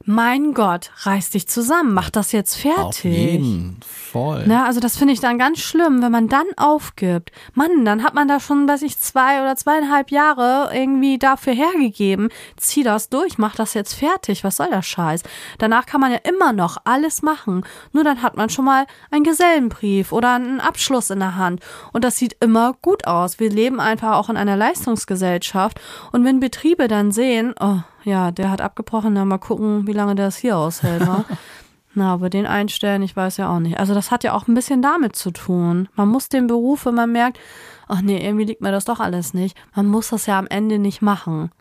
[0.07, 2.79] mein Gott, reiß dich zusammen, mach das jetzt fertig.
[2.85, 4.45] Auf jeden, voll.
[4.47, 7.33] Na, also das finde ich dann ganz schlimm, wenn man dann aufgibt.
[7.55, 12.29] Mann, dann hat man da schon, weiß ich, zwei oder zweieinhalb Jahre irgendwie dafür hergegeben.
[12.59, 14.45] Zieh das durch, mach das jetzt fertig.
[14.45, 15.23] Was soll der Scheiß?
[15.59, 17.65] Danach kann man ja immer noch alles machen.
[17.93, 21.61] Nur dann hat man schon mal einen Gesellenbrief oder einen Abschluss in der Hand.
[21.93, 23.41] Und das sieht immer gut aus.
[23.41, 25.81] Wir leben einfach auch in einer Leistungsgesellschaft.
[26.13, 30.15] Und wenn Betriebe dann sehen, oh, ja, der hat abgebrochen, dann mal gucken, wie lange
[30.15, 31.25] der es hier aushält, wa?
[31.97, 33.79] Na, aber den einstellen, ich weiß ja auch nicht.
[33.79, 35.89] Also das hat ja auch ein bisschen damit zu tun.
[35.95, 37.39] Man muss den Beruf, wenn man merkt,
[37.87, 39.57] ach nee, irgendwie liegt mir das doch alles nicht.
[39.77, 41.53] Man muss das ja am Ende nicht machen.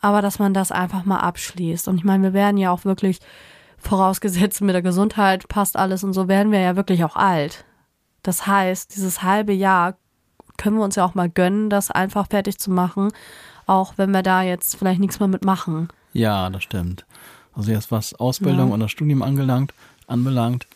[0.00, 1.86] Aber dass man das einfach mal abschließt.
[1.86, 3.20] Und ich meine, wir werden ja auch wirklich,
[3.80, 7.64] vorausgesetzt mit der Gesundheit passt alles und so, werden wir ja wirklich auch alt.
[8.22, 9.96] Das heißt, dieses halbe Jahr
[10.58, 13.10] können wir uns ja auch mal gönnen, das einfach fertig zu machen
[13.70, 15.88] auch wenn wir da jetzt vielleicht nichts mehr mitmachen.
[16.12, 17.06] Ja, das stimmt.
[17.54, 18.74] Also jetzt was Ausbildung ja.
[18.74, 19.72] und das Studium angelangt,
[20.08, 20.66] anbelangt,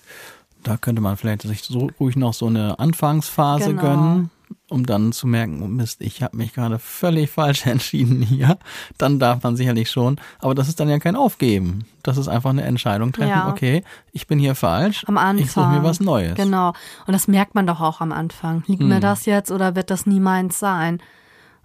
[0.62, 3.82] da könnte man vielleicht sich so ruhig noch so eine Anfangsphase genau.
[3.82, 4.30] gönnen,
[4.70, 8.58] um dann zu merken, oh Mist, ich habe mich gerade völlig falsch entschieden hier.
[8.96, 11.86] Dann darf man sicherlich schon, aber das ist dann ja kein Aufgeben.
[12.04, 13.48] Das ist einfach eine Entscheidung treffen, ja.
[13.48, 13.82] okay,
[14.12, 15.44] ich bin hier falsch, am Anfang.
[15.44, 16.36] ich suche mir was Neues.
[16.36, 16.72] Genau,
[17.06, 18.62] und das merkt man doch auch am Anfang.
[18.68, 18.88] Liegt hm.
[18.88, 21.02] mir das jetzt oder wird das nie meins sein?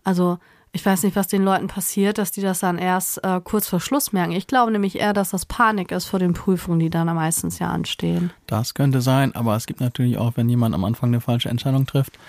[0.04, 0.40] Also
[0.72, 3.80] ich weiß nicht, was den Leuten passiert, dass die das dann erst äh, kurz vor
[3.80, 4.34] Schluss merken.
[4.34, 7.70] Ich glaube nämlich eher, dass das Panik ist vor den Prüfungen, die dann meistens ja
[7.70, 8.32] anstehen.
[8.46, 11.88] Das könnte sein, aber es gibt natürlich auch, wenn jemand am Anfang eine falsche Entscheidung
[11.88, 12.20] trifft,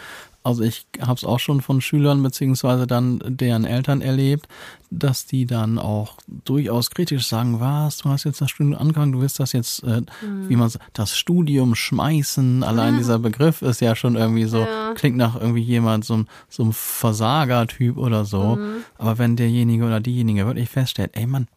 [0.43, 4.49] also ich habe es auch schon von Schülern beziehungsweise dann deren Eltern erlebt,
[4.91, 9.20] dass die dann auch durchaus kritisch sagen, was, du hast jetzt das Studium angefangen, du
[9.20, 10.49] willst das jetzt, äh, mhm.
[10.49, 12.62] wie man das Studium schmeißen.
[12.62, 12.99] Allein ja.
[12.99, 14.95] dieser Begriff ist ja schon irgendwie so, ja.
[14.95, 18.57] klingt nach irgendwie jemand, so, so ein Versager-Typ oder so.
[18.57, 18.84] Mhm.
[18.97, 21.49] Aber wenn derjenige oder diejenige wirklich feststellt, ey Mann,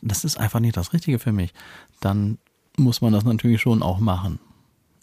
[0.00, 1.52] das ist einfach nicht das Richtige für mich,
[2.00, 2.38] dann
[2.76, 4.38] muss man das natürlich schon auch machen.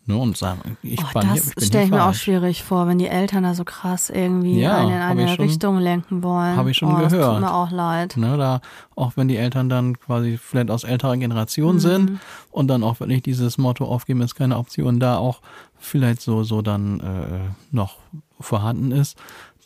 [0.08, 3.00] Ne, und sagen, ich, Oh, ich das bin stelle ich mir auch schwierig vor, wenn
[3.00, 6.56] die Eltern da so krass irgendwie Ja, einen in eine schon- Richtung lenken wollen.
[6.56, 7.34] hab ich schon oh, Das gehört.
[7.34, 8.16] tut mir auch leid.
[8.16, 8.62] Ne, da,
[8.96, 11.22] auch wenn die Eltern dann quasi vielleicht aus älterer Mhm.
[11.22, 12.20] Generation sind
[12.52, 15.42] und dann auch wirklich dieses Motto aufgeben ist keine Option da auch
[15.80, 17.98] vielleicht so, so dann äh, noch
[18.40, 19.18] vorhanden ist.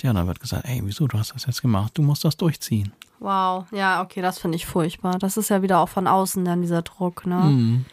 [0.02, 2.94] Ja, dann wird gesagt, ey, wieso, du hast das jetzt gemacht, du musst das durchziehen.
[3.20, 5.20] Wow, ja, okay, das finde ich furchtbar.
[5.20, 7.36] Das ist ja wieder auch von außen dann dieser Druck, ne?
[7.36, 7.86] Mhm.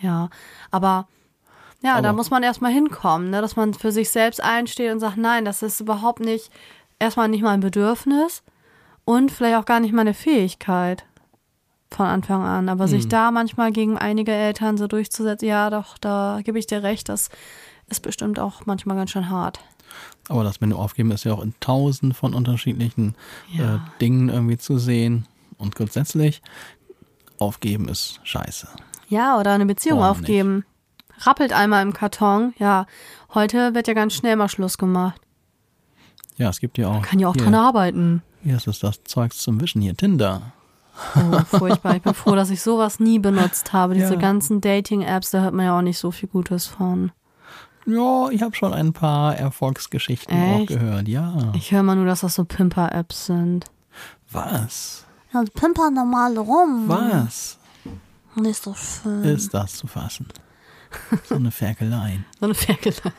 [0.00, 0.28] Ja,
[0.70, 1.06] aber
[1.84, 3.40] ja, da Aber- muss man erstmal hinkommen, ne?
[3.40, 6.50] dass man für sich selbst einsteht und sagt, nein, das ist überhaupt nicht,
[6.98, 8.42] erstmal nicht mein Bedürfnis
[9.04, 11.04] und vielleicht auch gar nicht meine Fähigkeit
[11.90, 12.68] von Anfang an.
[12.68, 12.90] Aber Hm.
[12.90, 17.08] sich da manchmal gegen einige Eltern so durchzusetzen, ja, doch, da gebe ich dir recht,
[17.08, 17.28] das
[17.88, 19.60] ist bestimmt auch manchmal ganz schön hart.
[20.28, 23.14] Aber das Menü aufgeben ist ja auch in tausend von unterschiedlichen
[23.52, 23.76] Ja.
[23.76, 25.26] äh, Dingen irgendwie zu sehen.
[25.58, 26.42] Und grundsätzlich,
[27.38, 28.66] aufgeben ist scheiße.
[29.08, 30.64] Ja, oder eine Beziehung Boah, aufgeben.
[31.20, 32.86] Rappelt einmal im Karton, ja.
[33.34, 35.20] Heute wird ja ganz schnell mal Schluss gemacht.
[36.36, 37.02] Ja, es gibt ja auch.
[37.02, 38.22] Kann ja auch hier, dran arbeiten.
[38.42, 40.42] Hier ist es das Zeugs zum Wischen, hier Tinder.
[41.16, 41.96] Oh, furchtbar.
[41.96, 43.94] Ich bin froh, dass ich sowas nie benutzt habe.
[43.94, 44.20] Diese Ja.
[44.20, 47.12] ganzen Dating-Apps, da hört man ja auch nicht so viel Gutes von.
[47.86, 50.68] Ja, ich habe schon ein paar Erfolgsgeschichten auch Echt?
[50.68, 51.52] gehört, ja.
[51.54, 53.66] Ich höre mal nur, dass das so Pimper-Apps sind.
[54.30, 55.04] Was?
[55.32, 56.84] Ja, Pimper normal rum.
[56.86, 57.58] Was
[58.36, 59.22] Nicht so schön.
[59.24, 60.26] ist das zu fassen?
[61.24, 62.20] So eine Ferkelei.
[62.38, 63.12] So eine Ferkelei.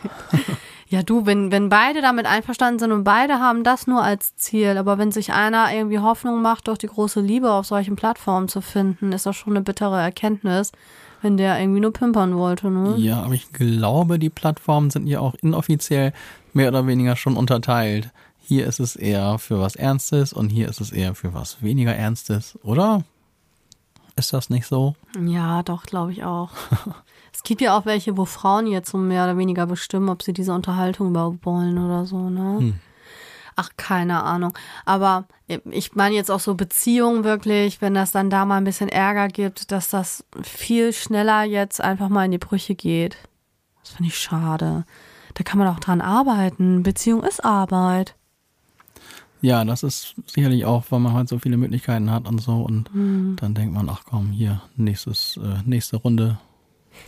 [0.88, 4.78] Ja, du, wenn, wenn beide damit einverstanden sind und beide haben das nur als Ziel,
[4.78, 8.62] aber wenn sich einer irgendwie Hoffnung macht, durch die große Liebe auf solchen Plattformen zu
[8.62, 10.72] finden, ist das schon eine bittere Erkenntnis,
[11.24, 12.96] wenn der irgendwie nur pimpern wollte, ne?
[12.98, 16.14] Ja, aber ich glaube, die Plattformen sind ja auch inoffiziell
[16.54, 18.12] mehr oder weniger schon unterteilt.
[18.40, 21.96] Hier ist es eher für was Ernstes und hier ist es eher für was weniger
[21.96, 23.04] Ernstes, oder?
[24.16, 24.96] Ist das nicht so?
[25.20, 26.52] Ja, doch, glaube ich auch.
[27.36, 30.32] es gibt ja auch welche, wo Frauen jetzt so mehr oder weniger bestimmen, ob sie
[30.32, 32.74] diese Unterhaltung überhaupt wollen oder so, ne?
[33.58, 34.54] Ach, keine Ahnung.
[34.86, 35.26] Aber
[35.70, 39.28] ich meine jetzt auch so Beziehungen wirklich, wenn das dann da mal ein bisschen Ärger
[39.28, 43.18] gibt, dass das viel schneller jetzt einfach mal in die Brüche geht.
[43.82, 44.86] Das finde ich schade.
[45.34, 46.84] Da kann man auch dran arbeiten.
[46.84, 48.16] Beziehung ist Arbeit.
[49.42, 52.90] Ja, das ist sicherlich auch, weil man halt so viele Möglichkeiten hat und so und
[52.94, 53.36] Hm.
[53.40, 56.40] dann denkt man, ach komm, hier, nächstes, äh, nächste Runde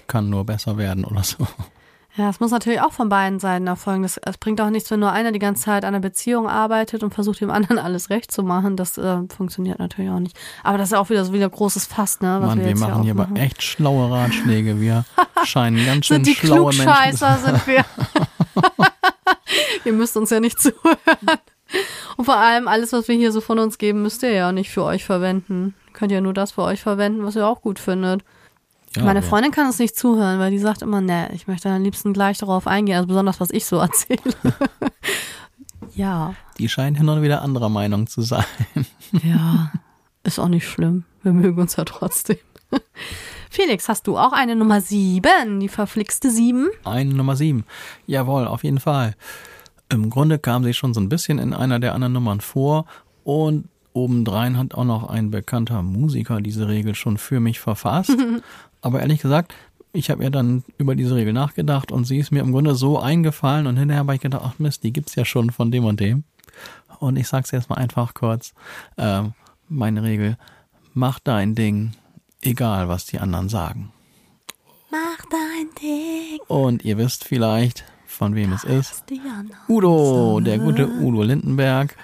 [0.08, 1.48] kann nur besser werden oder so.
[2.16, 4.02] Ja, es muss natürlich auch von beiden Seiten erfolgen.
[4.02, 7.04] Das, es bringt auch nichts, wenn nur einer die ganze Zeit an einer Beziehung arbeitet
[7.04, 8.76] und versucht, dem anderen alles recht zu machen.
[8.76, 10.36] Das äh, funktioniert natürlich auch nicht.
[10.64, 12.38] Aber das ist ja auch wieder so wieder großes Fass, ne?
[12.42, 14.82] Was Mann, wir, wir machen hier aber echt schlaue Ratschläge.
[14.82, 15.06] Wir
[15.44, 16.86] scheinen ganz schön Sind die schlaue Menschen.
[16.86, 17.86] Klugscheißer, sind wir.
[19.86, 20.98] ihr müsst uns ja nicht zuhören.
[22.18, 24.72] Und vor allem, alles, was wir hier so von uns geben, müsst ihr ja nicht
[24.72, 25.76] für euch verwenden.
[25.88, 28.24] Ihr könnt ja nur das für euch verwenden, was ihr auch gut findet.
[28.98, 31.84] Ja, Meine Freundin kann uns nicht zuhören, weil die sagt immer, ne, ich möchte am
[31.84, 34.20] liebsten gleich darauf eingehen, also besonders was ich so erzähle.
[35.96, 38.46] ja, Die scheinen hin und wieder anderer Meinung zu sein.
[39.24, 39.72] ja,
[40.24, 41.04] ist auch nicht schlimm.
[41.24, 42.38] Wir mögen uns ja trotzdem.
[43.50, 46.68] Felix, hast du auch eine Nummer sieben, die verflixte sieben?
[46.84, 47.64] Eine Nummer sieben.
[48.06, 49.16] Jawohl, auf jeden Fall.
[49.90, 52.86] Im Grunde kam sie schon so ein bisschen in einer der anderen Nummern vor
[53.24, 58.16] und obendrein hat auch noch ein bekannter Musiker diese Regel schon für mich verfasst.
[58.88, 59.54] Aber ehrlich gesagt,
[59.92, 63.00] ich habe ja dann über diese Regel nachgedacht und sie ist mir im Grunde so
[63.00, 66.00] eingefallen und hinterher habe ich gedacht, ach Mist, die gibt's ja schon von dem und
[66.00, 66.24] dem.
[67.00, 68.54] Und ich sag's jetzt mal einfach kurz,
[68.98, 69.34] ähm,
[69.68, 70.38] meine Regel,
[70.94, 71.92] mach dein Ding,
[72.42, 73.92] egal was die anderen sagen.
[74.90, 76.40] Mach dein Ding.
[76.48, 79.04] Und ihr wisst vielleicht, von wem es ist.
[79.68, 81.96] Udo, der gute Udo Lindenberg.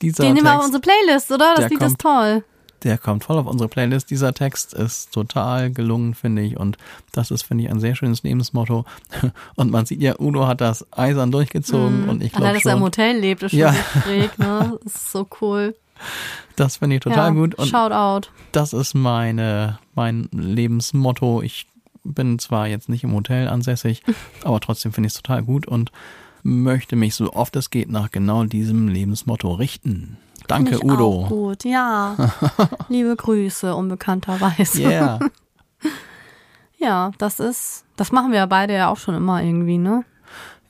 [0.00, 1.54] Dieser Den nehmen wir auf Text, unsere Playlist, oder?
[1.56, 2.44] Das Lied ist kommt- toll.
[2.84, 4.10] Der kommt voll auf unsere Playlist.
[4.10, 6.56] Dieser Text ist total gelungen, finde ich.
[6.56, 6.78] Und
[7.12, 8.84] das ist, finde ich, ein sehr schönes Lebensmotto.
[9.54, 12.08] Und man sieht ja, Udo hat das eisern durchgezogen.
[12.08, 13.72] Und ich glaube dass er im Hotel lebt, ist schon Ja.
[13.72, 14.02] ja.
[14.02, 14.78] schräg, ne?
[14.84, 15.74] Das ist so cool.
[16.56, 17.54] das finde ich total ja, gut.
[17.54, 18.30] Und Shout out.
[18.52, 21.42] das ist meine, mein Lebensmotto.
[21.42, 21.66] Ich
[22.04, 24.02] bin zwar jetzt nicht im Hotel ansässig,
[24.44, 25.92] aber trotzdem finde ich es total gut und
[26.42, 30.16] möchte mich so oft es geht nach genau diesem Lebensmotto richten.
[30.52, 31.24] Danke, ich Udo.
[31.24, 32.16] Auch gut, ja.
[32.88, 34.82] Liebe Grüße, unbekannterweise.
[34.82, 35.18] Yeah.
[36.78, 40.04] Ja, das ist, das machen wir ja beide ja auch schon immer irgendwie, ne?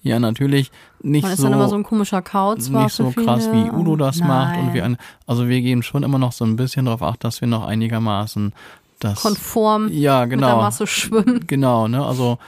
[0.02, 0.70] Ja, natürlich
[1.00, 2.68] nicht Man ist so, dann immer so ein komischer Kauz.
[2.68, 4.28] nicht so krass, wie Udo das Nein.
[4.28, 4.58] macht.
[4.58, 7.40] Und wir, ein, also wir geben schon immer noch so ein bisschen darauf acht, dass
[7.40, 8.52] wir noch einigermaßen
[9.00, 9.22] das.
[9.22, 10.56] konform ja, mit der genau.
[10.60, 11.46] Masse schwimmen.
[11.46, 12.04] Genau, ne?
[12.04, 12.38] Also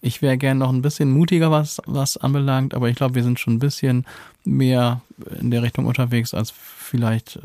[0.00, 3.38] ich wäre gern noch ein bisschen mutiger, was, was anbelangt, aber ich glaube, wir sind
[3.38, 4.06] schon ein bisschen
[4.44, 5.02] mehr
[5.40, 6.54] in der Richtung unterwegs als
[6.90, 7.40] vielleicht äh,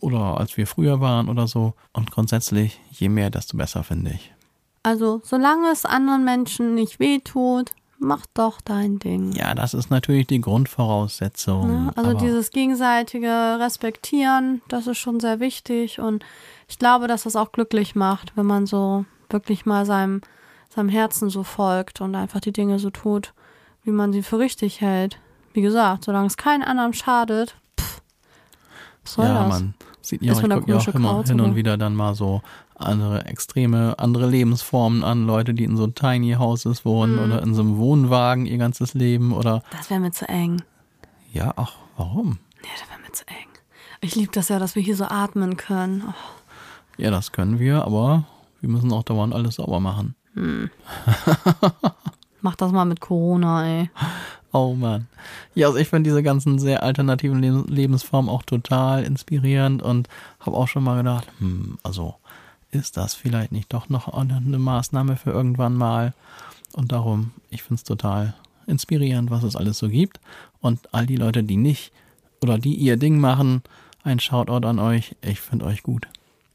[0.00, 1.74] oder als wir früher waren oder so.
[1.92, 4.32] Und grundsätzlich, je mehr, desto besser, finde ich.
[4.82, 9.32] Also, solange es anderen Menschen nicht wehtut, mach doch dein Ding.
[9.32, 11.86] Ja, das ist natürlich die Grundvoraussetzung.
[11.86, 11.92] Ne?
[11.96, 16.24] Also dieses gegenseitige Respektieren, das ist schon sehr wichtig und
[16.68, 20.20] ich glaube, dass das auch glücklich macht, wenn man so wirklich mal seinem,
[20.68, 23.32] seinem Herzen so folgt und einfach die Dinge so tut,
[23.82, 25.18] wie man sie für richtig hält.
[25.52, 27.56] Wie gesagt, solange es keinen anderen schadet,
[29.06, 29.48] soll ja, das?
[29.48, 32.42] man sieht ja, ich gucke ja auch immer hin und wieder dann mal so
[32.76, 37.22] andere extreme, andere Lebensformen an, Leute, die in so Tiny Houses wohnen Mhm.
[37.22, 40.62] oder in so einem Wohnwagen ihr ganzes Leben oder Das wäre mir zu eng.
[41.32, 42.38] ja, ach, warum?
[42.62, 43.48] Nee, das wäre mir zu eng.
[44.02, 46.04] Ich liebe das ja, dass wir hier so atmen können.
[46.06, 46.12] Oh,
[46.98, 48.24] Ja, das können wir, aber
[48.60, 50.14] wir müssen auch dauernd alles sauber machen.
[52.46, 53.90] mach das mal mit Corona, ey.
[54.52, 55.08] Oh Mann.
[55.56, 60.56] Ja, also ich finde diese ganzen sehr alternativen Le Lebensformen auch total inspirierend und habe
[60.56, 62.14] auch schon mal gedacht, hm, also
[62.70, 66.14] ist das vielleicht nicht doch noch eine Maßnahme für irgendwann mal?
[66.72, 68.34] Und darum, ich finde es total
[68.68, 70.20] inspirierend, was es alles so gibt.
[70.60, 71.92] Und all die Leute, die nicht
[72.40, 73.62] oder die ihr Ding machen,
[74.04, 75.16] ein Shoutout an euch.
[75.20, 76.06] Ich finde euch gut.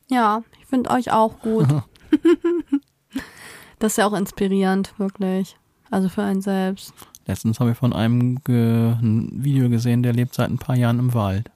[0.10, 1.68] Ja, ich finde euch auch gut.
[3.80, 5.58] das ist ja auch inspirierend, wirklich.
[5.92, 6.94] Also für einen selbst.
[7.28, 11.00] Letztens habe ich von einem ge ein Video gesehen, der lebt seit ein paar Jahren
[11.00, 11.52] im Wald.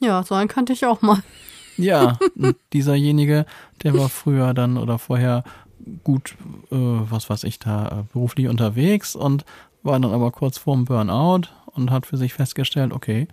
[0.00, 1.22] Ja, so einen kannte ich auch mal.
[1.76, 2.18] Ja,
[2.72, 3.44] dieserjenige,
[3.82, 5.44] der war früher dann oder vorher
[6.04, 6.36] gut,
[6.70, 9.44] äh, was weiß ich da, äh, beruflich unterwegs und
[9.82, 13.28] war dann aber kurz vorm Burnout und hat für sich festgestellt, okay,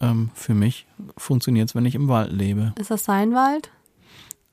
[0.00, 0.86] ähm, für mich
[1.16, 2.72] funktioniert es, wenn ich im Wald lebe.
[2.78, 3.70] Ist das sein Wald?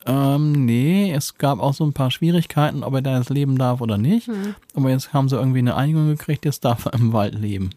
[0.06, 3.80] Ähm, nee, es gab auch so ein paar Schwierigkeiten, ob er da jetzt leben darf
[3.82, 4.28] oder nicht.
[4.28, 4.56] Hm.
[4.76, 7.70] Aber jetzt haben sie irgendwie eine Einigung gekriegt, jetzt darf er im Wald leben.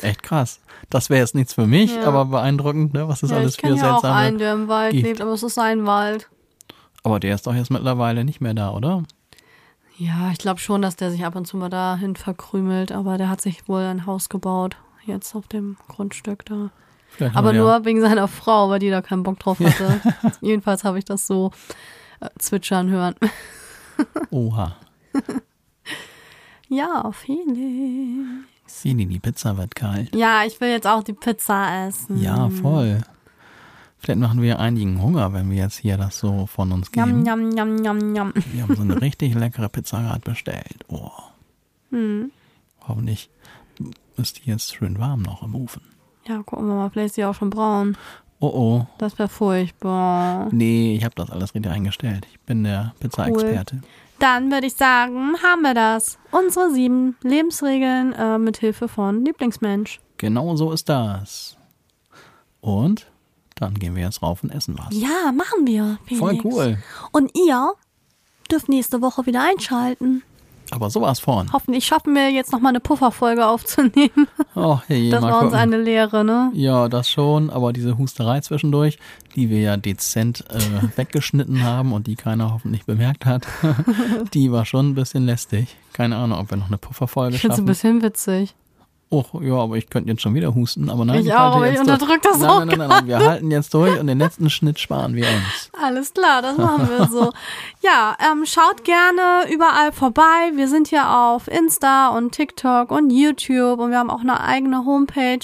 [0.00, 0.60] Echt krass.
[0.88, 2.04] Das wäre jetzt nichts für mich, Ja.
[2.06, 4.14] aber beeindruckend, ne, was es ja, alles für ja auch seltsame.
[4.14, 5.04] einen, der im Wald gibt.
[5.06, 6.28] lebt, aber es ist sein Wald.
[7.02, 9.02] Aber der ist doch jetzt mittlerweile nicht mehr da, oder?
[9.98, 13.28] Ja, ich glaube schon, dass der sich ab und zu mal dahin verkrümelt, aber der
[13.28, 16.70] hat sich wohl ein Haus gebaut, jetzt auf dem Grundstück da.
[17.10, 20.00] Vielleicht Aber wir nur wegen seiner Frau, weil die da keinen Bock drauf hatte.
[20.40, 21.50] Jedenfalls habe ich das so
[22.20, 23.14] äh, zwitschern hören.
[23.20, 24.76] Ja, oha.
[26.68, 28.46] Ja, Felix.
[28.66, 30.14] Sini, die Pizza wird kalt.
[30.14, 32.22] Ja, ich will jetzt auch die Pizza essen.
[32.22, 33.00] Ja, voll.
[33.98, 37.26] Vielleicht machen wir einigen Hunger, wenn wir jetzt hier das so von uns geben.
[37.26, 38.32] Yum, yum, yum, yum, yum.
[38.52, 40.84] Wir haben so eine richtig leckere Pizza gerade bestellt.
[40.88, 41.10] Oh,
[41.90, 42.30] Hm.
[42.86, 43.28] hoffentlich
[44.16, 45.82] ist die jetzt schön warm noch im Ofen.
[46.26, 47.96] Ja, gucken wir mal, vielleicht ist die auch schon braun.
[48.40, 48.86] Oh oh.
[48.98, 50.48] Das wäre furchtbar.
[50.50, 52.26] Nee, ich habe das alles richtig eingestellt.
[52.30, 53.82] Ich bin der Pizza-Experte.
[54.18, 56.18] Dann würde ich sagen, haben wir das.
[56.30, 60.00] Unsere sieben Lebensregeln äh, mit Hilfe von Lieblingsmensch.
[60.18, 61.56] Genau so ist das.
[62.60, 63.06] Und
[63.56, 64.88] dann gehen wir jetzt rauf und essen was.
[64.90, 65.98] Ja, machen wir.
[66.04, 66.18] Felix.
[66.18, 66.78] Voll cool.
[67.12, 67.72] Und ihr
[68.50, 70.22] dürft nächste Woche wieder einschalten.
[70.72, 71.52] Aber sowas von.
[71.52, 74.28] Hoffentlich schaffen wir jetzt noch mal eine Pufferfolge aufzunehmen.
[74.56, 76.50] Oh, hey, Das war uns eine Lehre, ne?
[76.54, 78.98] Ja, das schon, aber diese Husterei zwischendurch,
[79.36, 80.58] die wir ja dezent äh,
[80.96, 83.46] weggeschnitten haben und die keiner hoffentlich bemerkt hat,
[84.34, 85.76] die war schon ein bisschen lästig.
[85.92, 87.66] Keine Ahnung, ob wir noch eine Pufferfolge Ich finde es ein schaffen.
[87.66, 88.54] bisschen witzig.
[89.12, 91.68] Och, ja, aber ich könnte jetzt schon wieder husten, aber nein, Ich halte auch, aber
[91.68, 94.48] ich unterdrück das nein, auch Nein, nein, nein, wir halten jetzt durch und den letzten
[94.50, 95.70] Schnitt sparen wir uns.
[95.84, 97.32] Alles klar, das machen wir so.
[97.82, 100.52] Ja, ähm, schaut gerne überall vorbei.
[100.54, 104.84] Wir sind hier auf Insta und TikTok und YouTube und wir haben auch eine eigene
[104.84, 105.40] Homepage.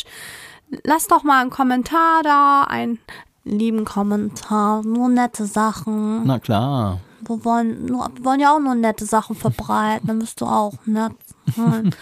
[0.84, 3.00] Lasst doch mal einen Kommentar da, einen
[3.44, 6.24] lieben Kommentar, nur nette Sachen.
[6.24, 7.00] Na klar.
[7.20, 11.12] Wir wollen, wir wollen ja auch nur nette Sachen verbreiten, dann bist du auch nett
[11.56, 11.92] sein.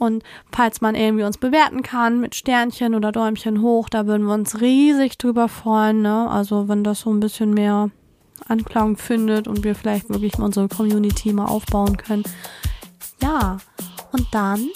[0.00, 4.32] Und falls man irgendwie uns bewerten kann mit Sternchen oder Däumchen hoch, da würden wir
[4.32, 6.00] uns riesig drüber freuen.
[6.00, 6.26] Ne?
[6.30, 7.90] Also wenn das so ein bisschen mehr
[8.48, 12.24] Anklang findet und wir vielleicht wirklich mal unsere Community mal aufbauen können.
[13.22, 13.58] Ja,
[14.12, 14.70] und dann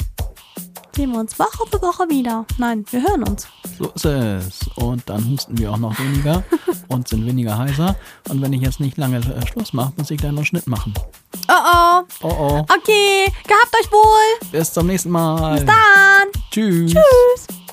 [0.94, 2.46] sehen wir uns Woche für Woche wieder.
[2.58, 3.46] Nein, wir hören uns.
[3.78, 4.60] So ist es.
[4.76, 6.42] Und dann husten wir auch noch weniger
[6.88, 7.96] und sind weniger heiser.
[8.28, 10.94] Und wenn ich jetzt nicht lange äh, Schluss mache, muss ich gleich noch Schnitt machen.
[11.48, 12.58] Oh oh, Oh oh.
[12.60, 14.48] okay, gehabt euch wohl.
[14.50, 15.56] Bis zum nächsten Mal.
[15.56, 16.42] Bis dann.
[16.50, 16.92] Tschüss.
[16.92, 17.63] Tschüss.